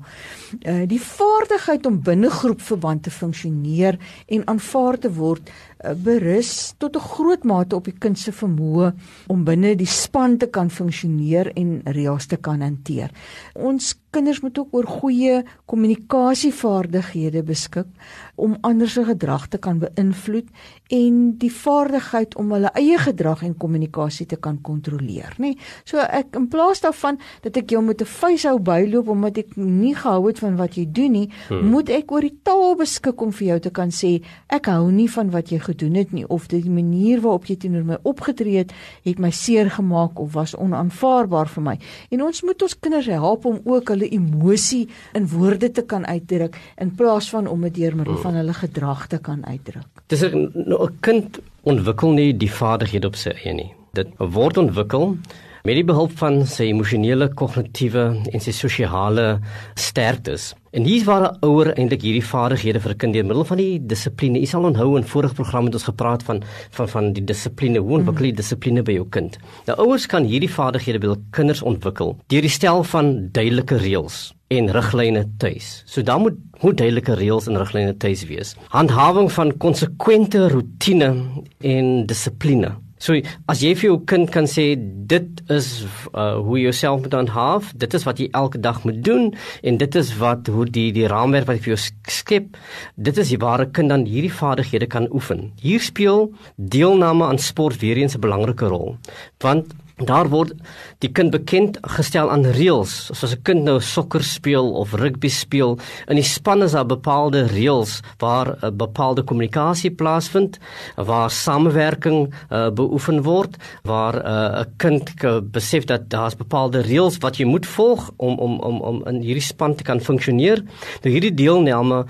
Uh 0.64 0.84
die 0.86 1.02
vaardigheid 1.02 1.86
om 1.90 2.02
binne 2.06 2.30
groepverband 2.30 3.04
te 3.08 3.12
funksioneer 3.12 3.98
en 4.28 4.46
aanvaar 4.52 5.00
te 5.02 5.10
word 5.12 5.50
uh, 5.50 5.94
berus 5.94 6.74
tot 6.78 6.96
'n 6.96 7.08
groot 7.16 7.44
mate 7.44 7.76
op 7.76 7.86
die 7.86 7.98
kind 8.00 8.20
se 8.20 8.32
vermoë 8.32 8.94
om 9.28 9.44
binne 9.44 9.76
die 9.76 9.90
span 9.90 10.38
te 10.38 10.48
kan 10.48 10.70
funksioneer 10.70 11.52
en 11.56 11.82
reëls 11.86 12.26
te 12.26 12.38
kan 12.38 12.62
hanteer. 12.62 13.12
Ons 13.54 13.96
kinders 14.16 14.42
moet 14.44 14.58
ook 14.62 14.74
oor 14.76 14.88
goeie 14.88 15.42
kommunikasievaardighede 15.72 17.44
beskik 17.44 17.90
om 18.36 18.58
ander 18.68 18.90
se 18.90 19.04
gedrag 19.08 19.48
te 19.52 19.60
kan 19.62 19.80
beïnvloed 19.80 20.48
en 20.96 21.20
die 21.40 21.52
vaardigheid 21.52 22.36
om 22.40 22.52
hulle 22.54 22.70
eie 22.78 22.98
gedrag 23.02 23.44
en 23.48 23.56
kommunikasie 23.58 24.28
te 24.30 24.38
kan 24.38 24.58
kontroleer, 24.62 25.34
nê? 25.42 25.56
So 25.88 26.04
ek 26.04 26.36
in 26.38 26.48
plaas 26.52 26.84
daarvan 26.84 27.18
dat 27.46 27.58
ek 27.58 27.72
jou 27.74 27.82
met 27.82 28.02
'n 28.02 28.06
vuishou 28.06 28.60
byloop 28.60 29.10
omdat 29.10 29.38
ek 29.38 29.56
nie 29.56 29.96
gehou 29.96 30.28
het 30.28 30.40
van 30.40 30.56
wat 30.58 30.76
jy 30.76 30.86
doen 30.92 31.12
nie, 31.12 31.30
hmm. 31.48 31.70
moet 31.70 31.90
ek 31.90 32.12
oor 32.12 32.22
die 32.22 32.38
taal 32.44 32.76
beskik 32.76 33.22
om 33.22 33.32
vir 33.32 33.48
jou 33.48 33.60
te 33.60 33.70
kan 33.72 33.90
sê 33.90 34.22
ek 34.50 34.66
hou 34.66 34.92
nie 34.92 35.10
van 35.10 35.32
wat 35.32 35.50
jy 35.50 35.60
gedoen 35.60 35.96
het 35.96 36.12
nie 36.12 36.28
of 36.28 36.48
die 36.48 36.70
manier 36.70 37.22
waarop 37.22 37.46
jy 37.46 37.56
teenoor 37.56 37.84
my 37.84 37.98
opgetree 38.04 38.58
het, 38.58 38.72
het 39.04 39.20
my 39.20 39.32
seer 39.32 39.70
gemaak 39.70 40.20
of 40.20 40.34
was 40.34 40.56
onaanvaarbaar 40.56 41.48
vir 41.48 41.64
my. 41.64 41.80
En 42.12 42.22
ons 42.22 42.44
moet 42.44 42.62
ons 42.62 42.80
kinders 42.80 43.06
help 43.06 43.46
om 43.46 43.60
ook 43.64 43.90
hulle 43.90 44.05
emosie 44.10 44.88
in 45.14 45.28
woorde 45.28 45.72
te 45.72 45.82
kan 45.82 46.06
uitdruk 46.06 46.58
in 46.82 46.96
plaas 46.96 47.30
van 47.30 47.48
om 47.48 47.62
dit 47.62 47.76
deur 47.76 47.96
middel 47.96 48.18
van 48.18 48.34
hulle 48.34 48.54
gedrag 48.54 49.08
te 49.08 49.18
kan 49.18 49.46
uitdruk. 49.46 50.04
Dis 50.08 50.24
'n 50.24 50.52
nou, 50.54 50.90
kind 51.00 51.40
ontwikkel 51.64 52.12
nie 52.12 52.38
die 52.38 52.52
vaardighede 52.52 53.08
op 53.08 53.16
sy 53.16 53.30
eie 53.30 53.54
nie. 53.54 53.74
Dit 53.94 54.08
word 54.18 54.58
ontwikkel 54.58 55.18
met 55.66 55.80
die 55.80 55.86
behulp 55.86 56.12
van 56.20 56.44
sy 56.46 56.68
emosionele, 56.70 57.26
kognitiewe 57.34 58.04
en 58.30 58.44
sy 58.44 58.52
sosiale 58.54 59.40
sterktes. 59.82 60.52
En 60.78 60.86
hier 60.86 61.06
waar 61.08 61.24
'n 61.26 61.38
ouer 61.42 61.74
eintlik 61.74 62.04
hierdie 62.04 62.22
vaardighede 62.24 62.80
vir 62.80 62.92
'n 62.92 62.98
kind 62.98 63.14
deur 63.14 63.26
middel 63.26 63.46
van 63.46 63.58
die 63.58 63.80
dissipline. 63.80 64.40
Jy 64.40 64.46
sal 64.46 64.64
onthou 64.64 64.98
in 64.98 65.04
vorige 65.04 65.34
programme 65.34 65.66
het 65.66 65.74
ons 65.74 65.90
gepraat 65.90 66.24
van 66.24 66.44
van 66.72 66.88
van 66.88 67.14
die 67.14 67.24
dissipline, 67.24 67.80
hoe 67.80 67.98
ontwikkel 67.98 68.26
jy 68.26 68.32
mm. 68.32 68.36
dissipline 68.36 68.84
by 68.84 68.92
jou 68.92 69.06
kind? 69.10 69.38
Nou 69.66 69.78
ouers 69.80 70.06
kan 70.06 70.24
hierdie 70.24 70.50
vaardighede 70.50 71.00
by 71.00 71.08
hul 71.08 71.24
kinders 71.32 71.62
ontwikkel 71.62 72.18
deur 72.28 72.42
die 72.42 72.50
stel 72.50 72.84
van 72.84 73.30
duidelike 73.32 73.78
reëls 73.78 74.34
en 74.50 74.70
riglyne 74.70 75.26
tuis. 75.38 75.84
So 75.86 76.02
dan 76.04 76.22
moet 76.22 76.38
moet 76.62 76.78
duidelike 76.78 77.16
reëls 77.16 77.48
en 77.48 77.58
riglyne 77.58 77.98
tuis 77.98 78.26
wees. 78.26 78.56
Handhawing 78.70 79.32
van 79.32 79.58
konsekwente 79.58 80.50
rotine 80.50 81.26
en 81.62 82.06
dissipline. 82.06 82.85
So 82.98 83.18
as 83.52 83.62
jy 83.64 83.74
vir 83.76 83.90
jou 83.90 83.98
kind 84.08 84.30
kan 84.32 84.48
sê 84.48 84.74
dit 84.80 85.42
is 85.52 85.68
uh, 86.14 86.40
hoe 86.40 86.58
jy 86.58 86.70
jouself 86.70 87.04
moet 87.04 87.18
aanhaaf, 87.20 87.74
dit 87.76 87.94
is 87.98 88.06
wat 88.08 88.22
jy 88.22 88.30
elke 88.32 88.62
dag 88.64 88.82
moet 88.88 89.02
doen 89.04 89.28
en 89.64 89.80
dit 89.82 89.98
is 90.00 90.14
wat 90.22 90.48
hoe 90.48 90.66
die 90.66 90.88
die 90.96 91.08
raamwerk 91.12 91.50
wat 91.50 91.60
ek 91.60 91.66
vir 91.68 91.76
jou 91.76 91.82
skep, 92.10 92.56
dit 92.96 93.22
is 93.22 93.34
die 93.34 93.42
ware 93.42 93.68
kind 93.68 93.92
dan 93.92 94.08
hierdie 94.08 94.34
vaardighede 94.34 94.88
kan 94.88 95.10
oefen. 95.12 95.50
Hier 95.62 95.84
speel 95.84 96.30
deelname 96.56 97.28
aan 97.28 97.42
sport 97.42 97.84
weer 97.84 98.00
eens 98.00 98.16
'n 98.16 98.24
belangrike 98.24 98.72
rol. 98.72 98.96
Want 99.44 99.76
Daar 99.96 100.28
word 100.28 100.52
die 101.00 101.08
kind 101.08 101.32
bekend 101.32 101.78
gestel 101.96 102.28
aan 102.28 102.44
reëls. 102.44 103.16
Soos 103.16 103.32
'n 103.32 103.44
kind 103.48 103.64
nou 103.64 103.80
sokker 103.80 104.24
speel 104.24 104.74
of 104.76 104.94
rugby 104.94 105.30
speel, 105.30 105.80
in 106.10 106.16
die 106.16 106.24
span 106.24 106.64
is 106.64 106.74
daar 106.74 106.86
bepaalde 106.86 107.48
reëls 107.48 108.02
waar 108.20 108.58
'n 108.62 108.76
bepaalde 108.76 109.24
kommunikasie 109.24 109.92
plaasvind, 109.92 110.60
waar 110.98 111.30
samewerking 111.32 112.34
uh, 112.52 112.70
beoefen 112.70 113.24
word, 113.24 113.56
waar 113.84 114.16
uh, 114.16 114.60
'n 114.62 114.74
kind 114.78 115.14
besef 115.52 115.86
dat 115.86 116.10
daar's 116.10 116.36
bepaalde 116.36 116.82
reëls 116.82 117.18
wat 117.22 117.38
jy 117.38 117.46
moet 117.46 117.66
volg 117.66 118.12
om 118.18 118.38
om 118.38 118.60
om 118.60 118.82
om 118.82 119.08
in 119.08 119.22
hierdie 119.22 119.42
span 119.42 119.76
te 119.76 119.84
kan 119.84 120.02
funksioneer. 120.02 120.64
Nou 121.04 121.12
hierdie 121.14 121.34
deelname 121.34 122.06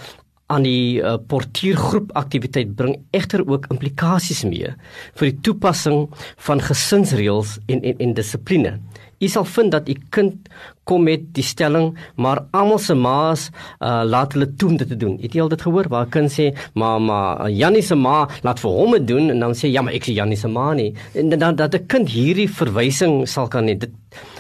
aan 0.48 0.66
die 0.68 1.02
uh, 1.02 1.16
portiergroep 1.28 2.12
aktiwiteit 2.14 2.76
bring 2.78 3.00
egter 3.18 3.42
ook 3.48 3.66
implikasies 3.74 4.44
mee 4.46 4.76
vir 5.18 5.32
die 5.32 5.40
toepassing 5.48 6.06
van 6.48 6.62
gesinsreëls 6.62 7.58
en 7.66 7.82
en 7.82 8.04
en 8.06 8.14
dissipline. 8.14 8.78
U 9.24 9.28
sal 9.32 9.46
vind 9.48 9.72
dat 9.72 9.90
u 9.90 9.96
kind 10.12 10.50
kom 10.84 11.06
met 11.08 11.24
die 11.34 11.44
stelling, 11.44 11.94
maar 12.22 12.44
almal 12.54 12.80
se 12.84 12.94
ma's 12.94 13.48
uh, 13.80 14.04
laat 14.06 14.36
hulle 14.36 14.52
toe 14.60 14.70
om 14.70 14.78
dit 14.78 14.90
te 14.92 14.98
doen. 15.00 15.16
Het 15.22 15.34
jy 15.34 15.42
al 15.42 15.50
dit 15.50 15.64
gehoor 15.66 15.88
waar 15.90 16.06
'n 16.06 16.12
kind 16.12 16.30
sê, 16.32 16.54
"Mamma, 16.74 17.50
Jannie 17.50 17.82
se 17.82 17.96
ma 17.96 18.28
laat 18.44 18.60
vir 18.60 18.72
hom 18.72 18.92
dit 18.92 19.08
doen" 19.08 19.30
en 19.30 19.40
dan 19.40 19.54
sê, 19.54 19.72
"Ja, 19.72 19.82
maar 19.82 19.94
ek 19.94 20.06
sê 20.06 20.14
Jannie 20.14 20.38
se 20.38 20.48
ma 20.48 20.74
nie." 20.74 20.94
En 21.14 21.30
dan 21.30 21.56
dat 21.56 21.74
'n 21.74 21.86
kind 21.88 22.10
hierdie 22.10 22.50
verwysing 22.50 23.28
sal 23.28 23.48
kan 23.48 23.68
hê. 23.68 23.78
Dit 23.78 23.92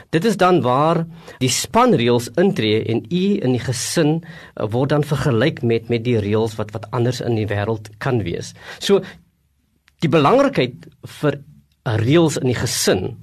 Dit 0.09 0.25
is 0.25 0.37
dan 0.37 0.61
waar 0.61 1.05
die 1.39 1.49
spanreëls 1.49 2.29
intree 2.41 2.83
en 2.83 3.03
u 3.09 3.23
in 3.41 3.55
die 3.57 3.63
gesin 3.63 4.21
uh, 4.21 4.67
word 4.69 4.89
dan 4.89 5.03
vergelyk 5.03 5.61
met 5.63 5.89
met 5.89 6.03
die 6.03 6.19
reëls 6.19 6.55
wat 6.59 6.71
wat 6.71 6.89
anders 6.91 7.21
in 7.21 7.35
die 7.35 7.47
wêreld 7.47 7.89
kan 7.97 8.23
wees. 8.23 8.53
So 8.79 9.01
die 10.03 10.11
belangrikheid 10.11 10.89
vir 11.21 11.41
reëls 11.85 12.37
in 12.41 12.51
die 12.51 12.59
gesin 12.59 13.15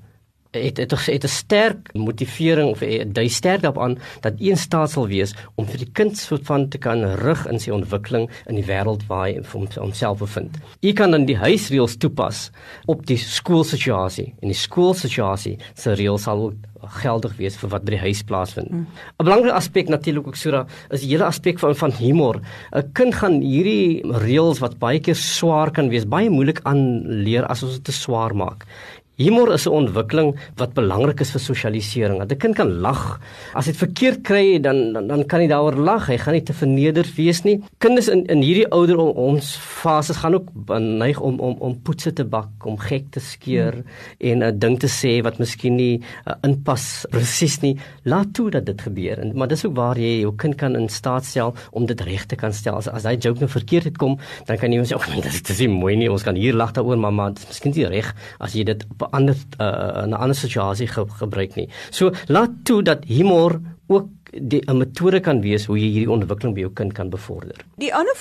het 0.53 0.77
het 0.77 0.90
het 0.90 1.25
'n 1.25 1.29
sterk 1.29 1.92
motivering 1.92 2.71
of 2.71 2.81
hy 2.81 3.29
sterk 3.29 3.62
daarop 3.62 3.99
dat 4.21 4.35
een 4.38 4.57
staat 4.57 4.90
sal 4.90 5.07
wees 5.07 5.35
om 5.55 5.66
vir 5.66 5.79
die 5.79 5.90
kind 5.92 6.18
soort 6.18 6.47
van 6.47 6.68
te 6.68 6.79
kan 6.79 7.05
rig 7.05 7.47
in 7.47 7.61
sy 7.61 7.71
ontwikkeling 7.71 8.31
in 8.47 8.55
die 8.55 8.64
wêreld 8.64 9.07
waar 9.07 9.27
hy 9.27 9.40
homself 9.79 10.18
bevind. 10.18 10.59
Jy 10.81 10.92
kan 10.92 11.11
dan 11.11 11.25
die 11.25 11.37
huisreëls 11.37 11.97
toepas 11.97 12.51
op 12.87 13.07
die 13.07 13.16
skoolsituasie 13.16 14.35
en 14.40 14.49
die 14.49 14.57
skoolsituasie 14.57 15.59
se 15.75 15.95
reëls 15.95 16.23
sal 16.23 16.53
geldig 17.03 17.37
wees 17.38 17.57
vir 17.57 17.71
wat 17.71 17.85
by 17.85 17.95
die 17.97 18.03
huis 18.03 18.23
plaasvind. 18.23 18.71
'n 18.71 18.75
hmm. 18.75 18.87
Belangrike 19.18 19.55
aspek 19.55 19.88
natuurlik 19.88 20.27
ook 20.27 20.37
Sura 20.37 20.66
is 20.90 21.01
die 21.01 21.11
hele 21.11 21.25
aspek 21.25 21.59
van 21.59 21.75
van 21.75 21.92
humor. 21.92 22.40
'n 22.75 22.92
Kind 22.92 23.14
gaan 23.14 23.40
hierdie 23.40 24.03
reëls 24.03 24.59
wat 24.59 24.79
baie 24.79 25.01
keer 25.01 25.16
swaar 25.16 25.71
kan 25.71 25.88
wees, 25.88 26.05
baie 26.05 26.31
moeilik 26.31 26.61
aanleer 26.64 27.47
as 27.47 27.62
ons 27.62 27.73
dit 27.73 27.85
te 27.85 27.92
swaar 27.92 28.35
maak. 28.35 28.66
Humor 29.23 29.53
is 29.55 29.67
'n 29.67 29.73
ontwikkeling 29.73 30.35
wat 30.57 30.75
belangrik 30.75 31.21
is 31.21 31.31
vir 31.31 31.41
sosialisering. 31.41 32.19
Dat 32.19 32.33
'n 32.33 32.37
kind 32.39 32.55
kan 32.55 32.71
lag. 32.81 33.21
As 33.55 33.67
hy 33.67 33.73
dit 33.73 33.81
verkeerd 33.81 34.23
kry, 34.23 34.61
dan 34.61 34.93
dan, 34.93 35.07
dan 35.07 35.27
kan 35.27 35.41
hy 35.41 35.47
daaroor 35.47 35.77
lag. 35.77 36.07
Hy 36.07 36.19
gaan 36.19 36.35
nie 36.35 36.43
te 36.43 36.53
vernederd 36.53 37.15
wees 37.17 37.43
nie. 37.45 37.63
Kinders 37.79 38.09
in 38.09 38.27
in 38.27 38.43
hierdie 38.43 38.69
ouder 38.71 38.99
ons 38.99 39.57
fases 39.57 40.17
gaan 40.17 40.35
ook 40.35 40.49
neig 40.79 41.21
om 41.21 41.41
om 41.41 41.57
om 41.61 41.81
poetse 41.83 42.13
te 42.13 42.25
bak, 42.25 42.49
om 42.65 42.77
gek 42.79 43.11
te 43.11 43.21
skeer 43.21 43.73
hmm. 43.73 43.85
en 44.19 44.39
'n 44.39 44.43
uh, 44.43 44.53
ding 44.55 44.79
te 44.79 44.89
sê 44.89 45.23
wat 45.23 45.39
miskien 45.39 45.77
nie 45.77 46.03
uh, 46.27 46.35
inpas 46.43 47.07
presies 47.11 47.61
nie. 47.61 47.77
Laat 48.05 48.35
toe 48.35 48.51
dat 48.51 48.67
dit 48.67 48.81
gebeur. 48.81 49.19
En 49.19 49.33
maar 49.35 49.49
dis 49.49 49.65
ook 49.65 49.77
waar 49.77 49.99
jy 49.99 50.21
jou 50.21 50.33
kind 50.37 50.57
kan 50.57 50.77
in 50.77 50.89
staat 50.89 51.25
stel 51.25 51.55
om 51.71 51.87
dit 51.87 52.01
reg 52.01 52.27
te 52.27 52.37
kan 52.37 52.53
stel. 52.53 52.77
As, 52.77 52.89
as 52.89 53.05
hy 53.05 53.17
joke 53.17 53.41
nou 53.41 53.51
verkeerd 53.51 53.85
het 53.85 53.99
kom, 53.99 54.19
dan 54.47 54.57
kan 54.59 54.73
jy 54.73 54.79
hom 54.79 54.87
sê, 54.87 54.95
"Ag, 54.95 55.09
oh, 55.09 55.23
dit 55.23 55.51
is 55.51 55.59
nie 55.59 55.69
mooi 55.69 55.97
nie. 55.97 56.11
Ons 56.11 56.23
kan 56.23 56.35
hier 56.35 56.55
lag 56.55 56.73
daaroor, 56.73 56.99
mamma. 56.99 57.29
Dit 57.29 57.39
is 57.39 57.49
miskien 57.49 57.73
nie 57.77 57.87
reg 57.87 58.15
as 58.41 58.55
jy 58.55 58.65
dit 58.65 58.83
'n 58.83 59.12
ander 59.12 59.37
uh, 59.61 60.07
'n 60.07 60.16
ander 60.16 60.37
situasie 60.37 60.88
ge 60.88 61.05
gebruik 61.20 61.55
nie. 61.55 61.68
So 61.90 62.11
laat 62.27 62.51
toe 62.64 62.83
dat 62.83 63.05
humor 63.05 63.61
ook 63.87 64.09
die 64.33 64.62
'n 64.66 64.79
metode 64.79 65.21
kan 65.21 65.40
wees 65.40 65.66
hoe 65.66 65.77
jy 65.77 65.88
hierdie 65.92 66.11
ontwikkeling 66.11 66.55
by 66.55 66.61
jou 66.61 66.73
kind 66.73 66.92
kan 66.92 67.11
bevorder. 67.11 67.57
Die 67.77 67.95
ander 67.95 68.16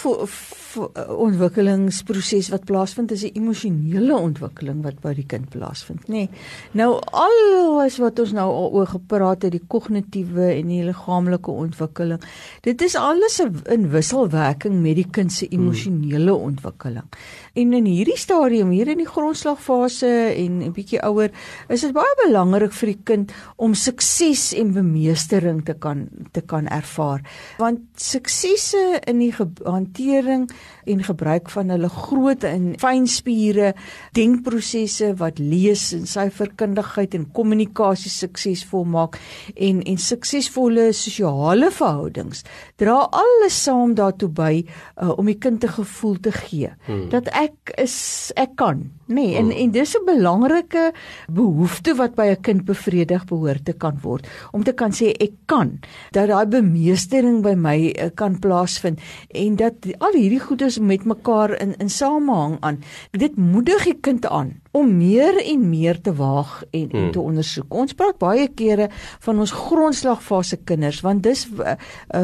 ontwikkelingsproses 1.08 2.50
wat 2.52 2.66
plaasvind 2.66 3.12
is 3.12 3.24
'n 3.24 3.32
emosionele 3.36 4.16
ontwikkeling 4.16 4.84
wat 4.84 5.00
by 5.02 5.14
die 5.14 5.26
kind 5.26 5.50
plaasvind, 5.50 6.08
nê. 6.08 6.12
Nee, 6.12 6.30
nou 6.72 7.00
alles 7.12 7.98
wat 7.98 8.20
ons 8.20 8.32
nou 8.32 8.52
al 8.52 8.72
oor 8.72 8.88
gepraat 8.88 9.42
het, 9.42 9.52
die 9.52 9.68
kognitiewe 9.68 10.54
en 10.60 10.68
die 10.68 10.84
liggaamlike 10.84 11.52
ontwikkeling, 11.52 12.22
dit 12.62 12.82
is 12.82 12.96
alles 12.96 13.42
'n 13.42 13.90
wisselwerking 13.90 14.82
met 14.82 14.96
die 14.96 15.10
kind 15.12 15.32
se 15.32 15.48
emosionele 15.48 16.32
hmm. 16.32 16.42
ontwikkeling. 16.42 17.08
En 17.54 17.74
in 17.74 17.86
hierdie 17.86 18.18
stadium, 18.18 18.70
hier 18.70 18.88
in 18.88 18.98
die 18.98 19.08
grondslagfase 19.08 20.36
en 20.36 20.64
'n 20.64 20.72
bietjie 20.72 21.02
ouer, 21.04 21.32
is 21.70 21.82
dit 21.82 21.94
baie 21.94 22.16
belangrik 22.26 22.72
vir 22.72 22.88
die 22.88 23.02
kind 23.04 23.32
om 23.56 23.74
sukses 23.74 24.54
en 24.54 24.74
bemeestering 24.74 25.66
te 25.66 25.74
kan 25.74 26.01
te 26.32 26.42
kan 26.42 26.68
ervaar. 26.68 27.22
Want 27.58 27.80
suksesse 27.96 29.02
in 29.08 29.20
die 29.20 29.34
hantering 29.66 30.50
en 30.86 31.04
gebruik 31.04 31.50
van 31.50 31.70
hulle 31.70 31.90
groot 31.90 32.44
en 32.44 32.76
fyn 32.82 33.08
spiere, 33.08 33.74
denkprosesse 34.18 35.14
wat 35.22 35.40
lees 35.40 35.92
en 35.96 36.08
syferkundigheid 36.10 37.16
en 37.18 37.28
kommunikasie 37.36 38.12
suksesvol 38.12 38.86
maak 38.86 39.18
en 39.56 39.82
en 39.82 40.00
suksesvolle 40.02 40.90
sosiale 40.96 41.72
verhoudings 41.74 42.44
dra 42.82 42.98
alles 43.24 43.58
saam 43.66 43.96
daartoe 43.98 44.30
by 44.36 44.54
uh, 44.62 45.12
om 45.18 45.30
die 45.30 45.38
kind 45.40 45.64
'n 45.64 45.76
gevoel 45.80 46.18
te 46.20 46.32
gee 46.32 46.72
hmm. 46.88 47.10
dat 47.10 47.28
ek 47.34 47.74
is 47.78 48.32
ek 48.36 48.56
kan 48.56 48.90
nê 49.08 49.16
nee, 49.16 49.36
en 49.36 49.52
hmm. 49.52 49.60
en 49.64 49.72
dis 49.72 49.96
'n 49.96 50.06
belangrike 50.06 50.92
behoefte 51.28 51.96
wat 51.96 52.16
by 52.16 52.28
'n 52.32 52.42
kind 52.42 52.66
bevredig 52.66 53.26
behoort 53.26 53.66
te 53.66 53.74
kan 53.74 53.98
word 54.02 54.28
om 54.52 54.64
te 54.64 54.74
kan 54.74 54.92
sê 54.92 55.14
ek 55.20 55.34
kan 55.46 55.80
dat 56.12 56.28
daai 56.28 56.46
bemeestering 56.46 57.42
by 57.42 57.54
my 57.58 57.78
uh, 57.92 58.10
kan 58.14 58.40
plaasvind 58.40 59.00
en 59.28 59.56
dat 59.56 59.74
al 59.98 60.18
hierdie 60.18 60.40
goedes 60.40 60.80
met 60.80 61.06
mekaar 61.06 61.56
in 61.62 61.76
in 61.78 61.90
samehang 61.90 62.58
aan. 62.60 62.84
Dit 63.12 63.36
moedig 63.36 63.84
die 63.84 63.98
kind 64.00 64.28
aan 64.28 64.61
om 64.72 64.98
meer 64.98 65.36
en 65.44 65.64
meer 65.70 66.00
te 66.02 66.14
waag 66.16 66.64
en, 66.70 66.88
hmm. 66.90 67.00
en 67.00 67.12
te 67.12 67.20
ondersoek. 67.20 67.74
Ons 67.74 67.96
praat 67.98 68.18
baie 68.22 68.48
kere 68.56 68.88
van 69.20 69.42
ons 69.44 69.52
grondslagfase 69.52 70.62
kinders 70.68 71.02
want 71.04 71.24
dis 71.26 71.44
uh, 71.52 71.76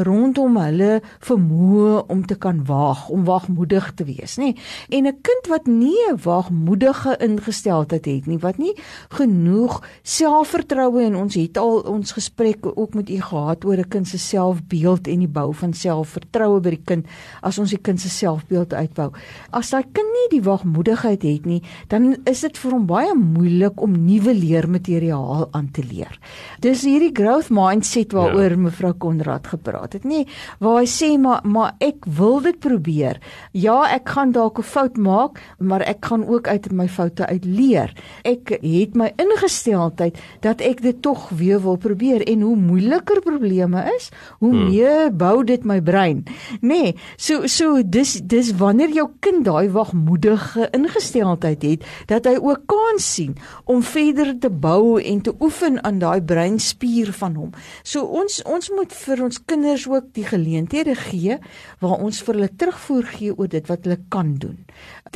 rondom 0.08 0.56
hulle 0.62 1.02
vermoë 1.28 2.06
om 2.14 2.24
te 2.28 2.38
kan 2.40 2.62
waag, 2.68 3.08
om 3.14 3.26
waagmoedig 3.28 3.90
te 4.00 4.08
wees, 4.08 4.38
nê? 4.40 4.54
En 4.90 5.08
'n 5.08 5.20
kind 5.22 5.48
wat 5.52 5.68
nie 5.68 5.98
'n 6.12 6.20
waagmoedige 6.24 7.18
ingesteldheid 7.20 8.06
het 8.06 8.26
nie, 8.28 8.40
wat 8.40 8.58
nie 8.58 8.74
genoeg 9.10 9.84
selfvertroue 10.04 11.04
en 11.04 11.16
ons 11.16 11.36
het 11.36 11.58
al 11.58 11.80
ons 11.80 12.12
gesprek 12.12 12.66
ook 12.66 12.94
met 12.94 13.10
u 13.10 13.22
gehad 13.22 13.66
oor 13.66 13.78
'n 13.78 13.90
kind 13.90 14.08
se 14.08 14.18
selfbeeld 14.18 15.08
en 15.08 15.20
die 15.20 15.28
bou 15.28 15.54
van 15.54 15.74
selfvertroue 15.74 16.60
by 16.60 16.70
die 16.70 16.86
kind 16.86 17.06
as 17.42 17.58
ons 17.58 17.70
die 17.70 17.82
kind 17.82 18.00
se 18.00 18.10
selfbeeld 18.10 18.74
uitbou. 18.74 19.12
As 19.52 19.70
daai 19.70 19.84
kind 19.92 20.08
nie 20.08 20.40
die 20.40 20.44
waagmoedigheid 20.50 21.22
het 21.24 21.46
nie, 21.46 21.62
dan 21.88 22.16
is 22.24 22.37
is 22.38 22.43
dit 22.45 22.58
vir 22.62 22.73
hom 22.76 22.86
baie 22.86 23.13
moeilik 23.17 23.82
om 23.82 23.95
nuwe 24.06 24.34
leermateriaal 24.38 25.47
aan 25.58 25.71
te 25.73 25.82
leer. 25.82 26.13
Dis 26.62 26.84
hierdie 26.86 27.13
growth 27.17 27.50
mindset 27.54 28.13
waaroor 28.13 28.54
ja. 28.54 28.60
mevrou 28.67 28.93
Konrad 29.02 29.50
gepraat 29.50 29.97
het, 29.97 30.06
nê, 30.06 30.23
waar 30.62 30.82
hy 30.84 30.89
sê 30.91 31.10
maar 31.21 31.41
maar 31.47 31.73
ek 31.82 32.06
wil 32.19 32.39
dit 32.45 32.60
probeer. 32.62 33.17
Ja, 33.58 33.80
ek 33.89 34.13
gaan 34.13 34.36
dalk 34.36 34.60
'n 34.60 34.67
fout 34.69 34.97
maak, 34.97 35.41
maar 35.60 35.82
ek 35.82 36.06
gaan 36.06 36.28
ook 36.28 36.47
uit 36.47 36.71
my 36.71 36.88
foute 36.88 37.26
uit 37.26 37.45
leer. 37.45 37.93
Ek 38.23 38.60
het 38.62 38.95
my 38.95 39.12
ingesteldheid 39.17 40.17
dat 40.41 40.62
ek 40.62 40.82
dit 40.82 41.02
tog 41.02 41.30
weer 41.30 41.60
wil 41.62 41.78
probeer 41.78 42.21
en 42.28 42.41
hoe 42.41 42.56
moeiliker 42.56 43.21
probleme 43.21 43.82
is, 43.97 44.12
hoe 44.39 44.54
hmm. 44.54 44.69
meer 44.69 45.10
bou 45.12 45.43
dit 45.43 45.65
my 45.65 45.82
brein. 45.82 46.26
Nê, 46.62 46.93
so 47.17 47.47
so 47.47 47.82
dis 47.84 48.21
dis 48.21 48.54
wanneer 48.58 48.93
jou 48.93 49.10
kind 49.19 49.45
daai 49.45 49.69
wagmoedige 49.69 50.69
ingesteldheid 50.71 51.62
het 51.63 51.86
dat 52.06 52.27
hy 52.28 52.36
ook 52.42 52.66
kan 52.70 53.00
sien 53.02 53.36
om 53.66 53.84
verder 53.84 54.34
te 54.40 54.50
bou 54.50 54.98
en 55.02 55.22
te 55.24 55.34
oefen 55.40 55.80
aan 55.84 56.00
daai 56.02 56.22
breinspier 56.22 57.12
van 57.20 57.38
hom. 57.40 57.54
So 57.84 58.06
ons 58.22 58.42
ons 58.46 58.72
moet 58.76 58.94
vir 58.94 59.24
ons 59.28 59.42
kinders 59.46 59.88
ook 59.90 60.12
die 60.18 60.26
geleenthede 60.28 60.96
gee 61.08 61.40
waar 61.82 62.04
ons 62.04 62.22
vir 62.26 62.40
hulle 62.40 62.52
terugvoer 62.60 63.10
gee 63.16 63.36
oor 63.36 63.52
dit 63.52 63.72
wat 63.72 63.88
hulle 63.88 64.00
kan 64.13 64.36
doen. 64.42 64.60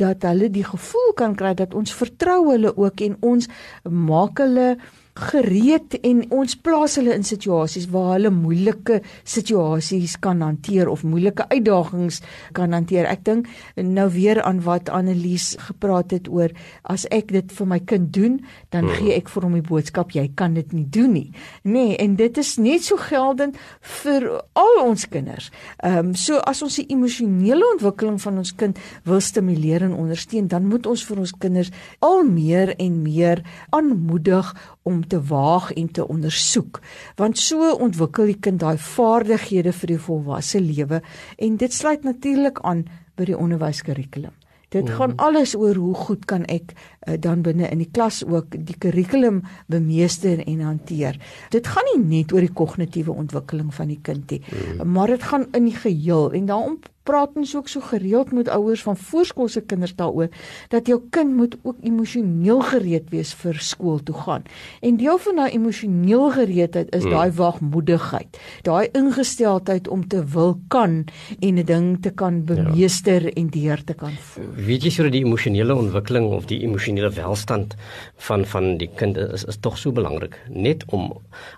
Dat 0.00 0.24
hulle 0.26 0.50
die 0.52 0.66
gevoel 0.66 1.14
kan 1.16 1.36
kry 1.38 1.54
dat 1.58 1.74
ons 1.74 1.94
vertrou 1.94 2.40
hulle 2.50 2.74
ook 2.76 3.04
en 3.06 3.16
ons 3.34 3.48
maak 3.88 4.42
hulle 4.42 4.76
gereed 5.12 5.98
en 6.00 6.22
ons 6.32 6.54
plaas 6.64 6.94
hulle 6.96 7.12
in 7.12 7.24
situasies 7.26 7.88
waar 7.92 8.14
hulle 8.14 8.30
moeilike 8.32 9.02
situasies 9.28 10.14
kan 10.24 10.40
hanteer 10.40 10.88
of 10.88 11.02
moeilike 11.04 11.44
uitdagings 11.50 12.22
kan 12.56 12.72
hanteer. 12.72 13.04
Ek 13.10 13.24
dink 13.26 13.50
nou 13.76 14.08
weer 14.14 14.40
aan 14.42 14.62
wat 14.64 14.88
Annelies 14.92 15.52
gepraat 15.68 16.14
het 16.16 16.30
oor 16.32 16.54
as 16.88 17.04
ek 17.12 17.34
dit 17.36 17.52
vir 17.52 17.68
my 17.68 17.78
kind 17.84 18.08
doen, 18.14 18.40
dan 18.72 18.88
hmm. 18.88 18.96
gee 19.00 19.18
ek 19.18 19.28
vir 19.32 19.46
hom 19.46 19.58
die 19.58 19.66
boodskap 19.68 20.16
jy 20.16 20.26
kan 20.38 20.56
dit 20.56 20.72
nie 20.72 20.86
doen 20.88 21.12
nie. 21.12 21.28
Nee, 21.68 21.92
en 22.00 22.16
dit 22.16 22.40
is 22.40 22.54
net 22.56 22.88
so 22.88 22.96
geldend 22.96 23.60
vir 24.00 24.28
al 24.56 24.82
ons 24.86 25.04
kinders. 25.12 25.52
Ehm 25.84 26.12
um, 26.12 26.16
so 26.22 26.40
as 26.48 26.62
ons 26.64 26.78
die 26.80 26.88
emosionele 26.92 27.66
ontwikkeling 27.74 28.18
van 28.22 28.40
ons 28.40 28.54
kind 28.56 28.80
wil 29.08 29.20
stimuleer 29.20 29.84
en 29.84 29.96
ondersteun, 29.96 30.48
dan 30.48 30.66
moet 30.70 30.86
ons 30.88 31.04
vir 31.04 31.20
ons 31.20 31.36
kinders 31.44 31.72
al 32.00 32.24
meer 32.24 32.72
en 32.80 33.02
meer 33.04 33.42
aanmoedig 33.76 34.52
om 34.88 35.01
te 35.06 35.20
waag 35.30 35.72
en 35.72 35.88
te 35.92 36.08
ondersoek 36.08 36.80
want 37.16 37.38
so 37.38 37.72
ontwikkel 37.74 38.30
die 38.32 38.40
kind 38.40 38.60
daai 38.60 38.78
vaardighede 38.78 39.72
vir 39.72 39.94
die 39.94 40.02
volwasse 40.06 40.60
lewe 40.60 41.02
en 41.38 41.56
dit 41.56 41.72
sluit 41.72 42.04
natuurlik 42.04 42.60
aan 42.62 42.86
by 43.16 43.28
die 43.28 43.38
onderwyskurrikulum 43.38 44.34
dit 44.72 44.88
mm. 44.88 44.94
gaan 44.96 45.16
alles 45.16 45.54
oor 45.54 45.76
hoe 45.76 45.94
goed 45.94 46.24
kan 46.24 46.44
ek 46.50 46.72
uh, 46.72 47.16
dan 47.20 47.42
binne 47.44 47.68
in 47.68 47.82
die 47.82 47.90
klas 47.92 48.22
ook 48.24 48.54
die 48.56 48.76
kurrikulum 48.78 49.42
bemeester 49.72 50.40
en 50.46 50.64
hanteer 50.64 51.18
dit 51.54 51.66
gaan 51.74 51.90
nie 51.92 52.00
net 52.22 52.32
oor 52.32 52.44
die 52.44 52.56
kognitiewe 52.62 53.12
ontwikkeling 53.12 53.72
van 53.74 53.92
die 53.92 54.00
kind 54.02 54.32
nie 54.32 54.40
mm. 54.42 54.88
maar 54.92 55.12
dit 55.12 55.28
gaan 55.32 55.48
in 55.52 55.68
die 55.68 55.76
geheel 55.76 56.32
en 56.32 56.48
daarom 56.50 56.80
praat 57.02 57.34
ons 57.34 57.56
ook 57.56 57.68
so 57.68 57.80
gereeld 57.80 58.32
met 58.32 58.48
ouers 58.48 58.82
van 58.82 58.96
voorskoolse 58.96 59.60
kinders 59.60 59.94
daaroor 59.98 60.28
dat 60.68 60.86
jou 60.86 61.00
kind 61.10 61.34
moet 61.36 61.56
ook 61.62 61.76
emosioneel 61.82 62.60
gereed 62.60 63.10
wees 63.10 63.32
vir 63.42 63.58
skool 63.60 64.02
toe 64.02 64.14
gaan. 64.14 64.46
En 64.80 64.96
deel 65.00 65.18
van 65.18 65.40
daai 65.42 65.50
emosioneel 65.50 66.30
gereedheid 66.36 66.94
is 66.94 67.02
hmm. 67.02 67.14
daai 67.14 67.30
wagmoedigheid, 67.38 68.38
daai 68.62 68.88
ingesteldheid 68.98 69.88
om 69.88 70.06
te 70.08 70.22
wil 70.34 70.58
kan 70.68 71.04
en 71.40 71.58
'n 71.58 71.64
ding 71.64 72.02
te 72.02 72.10
kan 72.10 72.44
bemeester 72.44 73.22
ja. 73.22 73.30
en 73.30 73.48
deur 73.48 73.84
te 73.84 73.94
kan 73.94 74.12
voer. 74.12 74.54
Weet 74.56 74.82
jy 74.82 74.90
so 74.90 75.02
dat 75.02 75.12
die 75.12 75.24
emosionele 75.24 75.74
ontwikkeling 75.74 76.30
of 76.30 76.46
die 76.46 76.62
emosionele 76.62 77.10
welstand 77.10 77.74
van 78.16 78.44
van 78.44 78.76
die 78.78 78.90
kind 78.96 79.16
is 79.16 79.44
is 79.44 79.56
tog 79.60 79.78
so 79.78 79.92
belangrik 79.92 80.38
net 80.48 80.84
om 80.86 81.12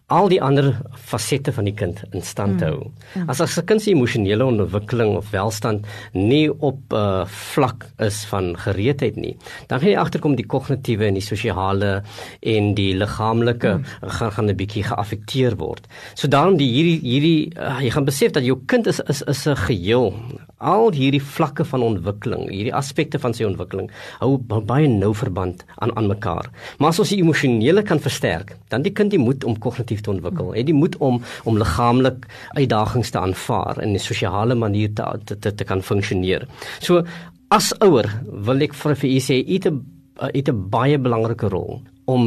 al 0.07 0.29
die 0.29 0.43
ander 0.43 0.81
fasette 0.95 1.53
van 1.53 1.65
die 1.65 1.75
kind 1.75 2.03
in 2.13 2.23
stand 2.23 2.59
te 2.59 2.65
hmm. 2.65 2.75
hou. 2.75 2.91
Hmm. 3.13 3.29
As 3.29 3.41
as 3.41 3.59
'n 3.59 3.65
kind 3.65 3.83
se 3.83 3.91
emosionele 3.91 4.45
ontwikkeling 4.45 5.17
of 5.17 5.31
welstand 5.35 5.87
nie 6.13 6.49
op 6.51 6.81
'n 6.93 6.97
uh, 6.97 7.21
eh, 7.21 7.27
vlak 7.27 7.87
is 7.99 8.25
van 8.31 8.55
gereedheid 8.57 9.17
nie, 9.17 9.37
dan 9.69 9.81
gaan 9.81 9.91
jy 9.91 9.99
agterkom 9.99 10.37
die 10.37 10.47
kognitiewe 10.47 11.07
en 11.07 11.19
die 11.19 11.23
sosiale 11.23 12.03
en 12.41 12.75
die 12.75 12.95
liggaamlike 12.95 13.73
hmm. 13.73 14.11
gaan 14.19 14.33
gaan 14.33 14.51
'n 14.51 14.57
bietjie 14.57 14.85
geaffekteer 14.85 15.57
word. 15.57 15.87
So 16.15 16.29
daarom 16.29 16.57
die 16.57 16.71
hierdie 16.71 17.01
hierdie 17.03 17.53
uh, 17.59 17.81
jy 17.81 17.91
gaan 17.91 18.05
besef 18.05 18.33
dat 18.33 18.45
jou 18.45 18.59
kind 18.67 18.87
is 18.87 19.01
is 19.01 19.23
is 19.23 19.47
'n 19.47 19.57
geheel. 19.57 20.15
Al 20.59 20.93
hierdie 20.95 21.23
vlakke 21.23 21.65
van 21.65 21.83
ontwikkeling, 21.83 22.47
hierdie 22.49 22.75
aspekte 22.75 23.19
van 23.19 23.35
sy 23.35 23.45
ontwikkeling 23.45 23.91
hou 24.21 24.37
baie 24.39 24.89
nou 24.89 25.13
verband 25.15 25.65
aan 25.83 25.91
aan 25.97 26.07
mekaar. 26.07 26.51
Maar 26.79 26.95
as 26.95 27.01
ons 27.03 27.11
die 27.11 27.21
emosionele 27.23 27.83
kan 27.83 27.99
versterk, 27.99 28.55
dan 28.71 28.83
die 28.83 28.93
kind 28.93 29.11
die 29.11 29.19
moed 29.19 29.45
om 29.45 29.59
kognitief 29.59 30.05
te 30.05 30.11
ontwikkel, 30.11 30.53
het 30.55 30.67
die 30.67 30.77
moed 30.77 30.97
om 31.03 31.21
om 31.45 31.59
liggaamlik 31.59 32.29
uitdagings 32.55 33.11
te 33.11 33.19
aanvaar 33.19 33.79
en 33.83 33.95
'n 33.95 33.99
sosiale 33.99 34.55
manier 34.55 34.93
te 34.95 35.05
te, 35.25 35.55
te, 35.55 35.65
kan 35.65 35.83
funksioneer. 35.83 36.47
So 36.81 37.05
as 37.51 37.73
ouer 37.81 38.07
wil 38.25 38.63
ek 38.63 38.75
vir 38.75 38.95
vir 38.95 39.11
u 39.11 39.19
sê 39.21 39.43
u 39.43 39.53
het 39.53 39.67
'n 39.67 39.85
het 40.33 40.49
'n 40.49 40.71
baie 40.71 40.99
belangrike 40.99 41.49
rol 41.49 41.83
om 42.11 42.25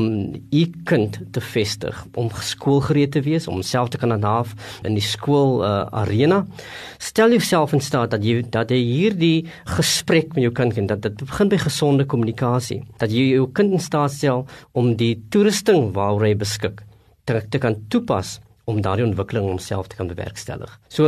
u 0.50 0.63
kind 0.90 1.20
te 1.32 1.42
vestig, 1.42 2.00
om 2.18 2.30
skoolgereed 2.42 3.12
te 3.13 3.22
wees, 3.26 3.48
om 3.48 3.62
self 3.62 3.92
te 3.94 4.00
kan 4.02 4.13
handhaaf 4.16 4.54
in 4.88 4.98
die 4.98 5.04
skool 5.06 5.62
uh, 5.62 5.86
arena. 6.02 6.44
Stel 6.98 7.36
jouself 7.36 7.76
in 7.78 7.84
staat 7.84 8.16
dat 8.16 8.26
jy 8.26 8.42
dat 8.54 8.74
jy 8.74 8.80
hierdie 8.82 9.46
gesprek 9.78 10.34
met 10.34 10.48
jou 10.48 10.54
kind 10.56 10.74
kan 10.74 10.90
dat 10.90 11.06
dit 11.06 11.22
begin 11.22 11.52
by 11.54 11.62
gesonde 11.62 12.08
kommunikasie. 12.10 12.82
Dat 12.98 13.13
jy 13.13 13.30
jou 13.36 13.48
kind 13.54 13.78
in 13.78 13.84
staat 13.84 14.16
stel 14.16 14.46
om 14.74 14.96
die 14.98 15.16
toerusting 15.30 15.92
waaroor 15.94 16.26
hy 16.30 16.36
beskik 16.38 16.82
te, 17.28 17.42
te 17.50 17.62
kan 17.62 17.78
toepas 17.92 18.38
om 18.67 18.82
daardie 18.84 19.06
ontwikkeling 19.06 19.45
homself 19.47 19.88
te 19.88 19.95
kan 19.95 20.10
bewerkstellig. 20.12 20.71
So 20.91 21.08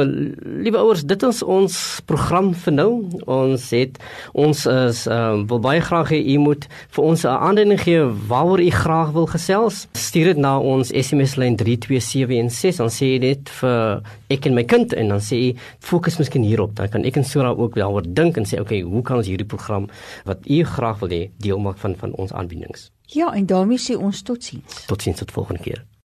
liewe 0.64 0.80
ouers, 0.80 1.02
dit 1.04 1.24
is 1.28 1.42
ons 1.44 1.76
program 2.08 2.54
vir 2.56 2.76
nou. 2.78 2.92
Ons 3.28 3.66
het 3.76 3.98
ons 4.32 4.62
is 4.72 5.02
uh, 5.12 5.34
wil 5.50 5.60
baie 5.66 5.82
graag 5.84 6.14
hê 6.16 6.22
u 6.36 6.38
moet 6.46 6.70
vir 6.96 7.04
ons 7.04 7.26
'n 7.28 7.36
aanduiding 7.50 7.82
gee 7.82 8.06
waaroor 8.32 8.64
u 8.64 8.70
graag 8.72 9.12
wil 9.12 9.28
gesels. 9.28 9.88
Stuur 9.92 10.32
dit 10.32 10.40
na 10.40 10.54
ons 10.60 10.88
SMS 10.88 11.36
lyn 11.36 11.60
32716 11.60 12.80
dan 12.80 12.90
sê 12.96 13.12
jy 13.12 13.20
dit 13.20 13.52
vir 13.60 14.08
ek 14.30 14.48
en 14.48 14.56
my 14.56 14.64
kind 14.64 14.94
en 14.94 15.08
dan 15.16 15.20
sê 15.20 15.36
jy 15.36 15.52
fokus 15.80 16.18
miskien 16.18 16.48
hierop. 16.48 16.76
Dan 16.80 16.88
kan 16.88 17.04
ek 17.04 17.18
en 17.18 17.28
Sura 17.28 17.52
ook 17.52 17.76
daaroor 17.76 18.08
dink 18.08 18.38
en 18.38 18.46
sê 18.46 18.62
okay, 18.62 18.82
hoe 18.82 19.04
kan 19.04 19.18
ons 19.18 19.28
hierdie 19.28 19.48
program 19.48 19.90
wat 20.24 20.48
u 20.48 20.64
graag 20.64 21.00
wil 21.00 21.10
hê 21.10 21.30
deel 21.38 21.60
maak 21.60 21.78
van 21.78 21.96
van 21.96 22.16
ons 22.16 22.32
aanbiedings. 22.32 22.90
Ja, 23.12 23.34
en 23.34 23.46
daarmee 23.46 23.78
sê 23.78 23.98
ons 23.98 24.22
totsiens. 24.22 24.86
Totsiens 24.88 25.18
tot 25.20 25.32
volgende 25.32 25.62
keer. 25.62 25.89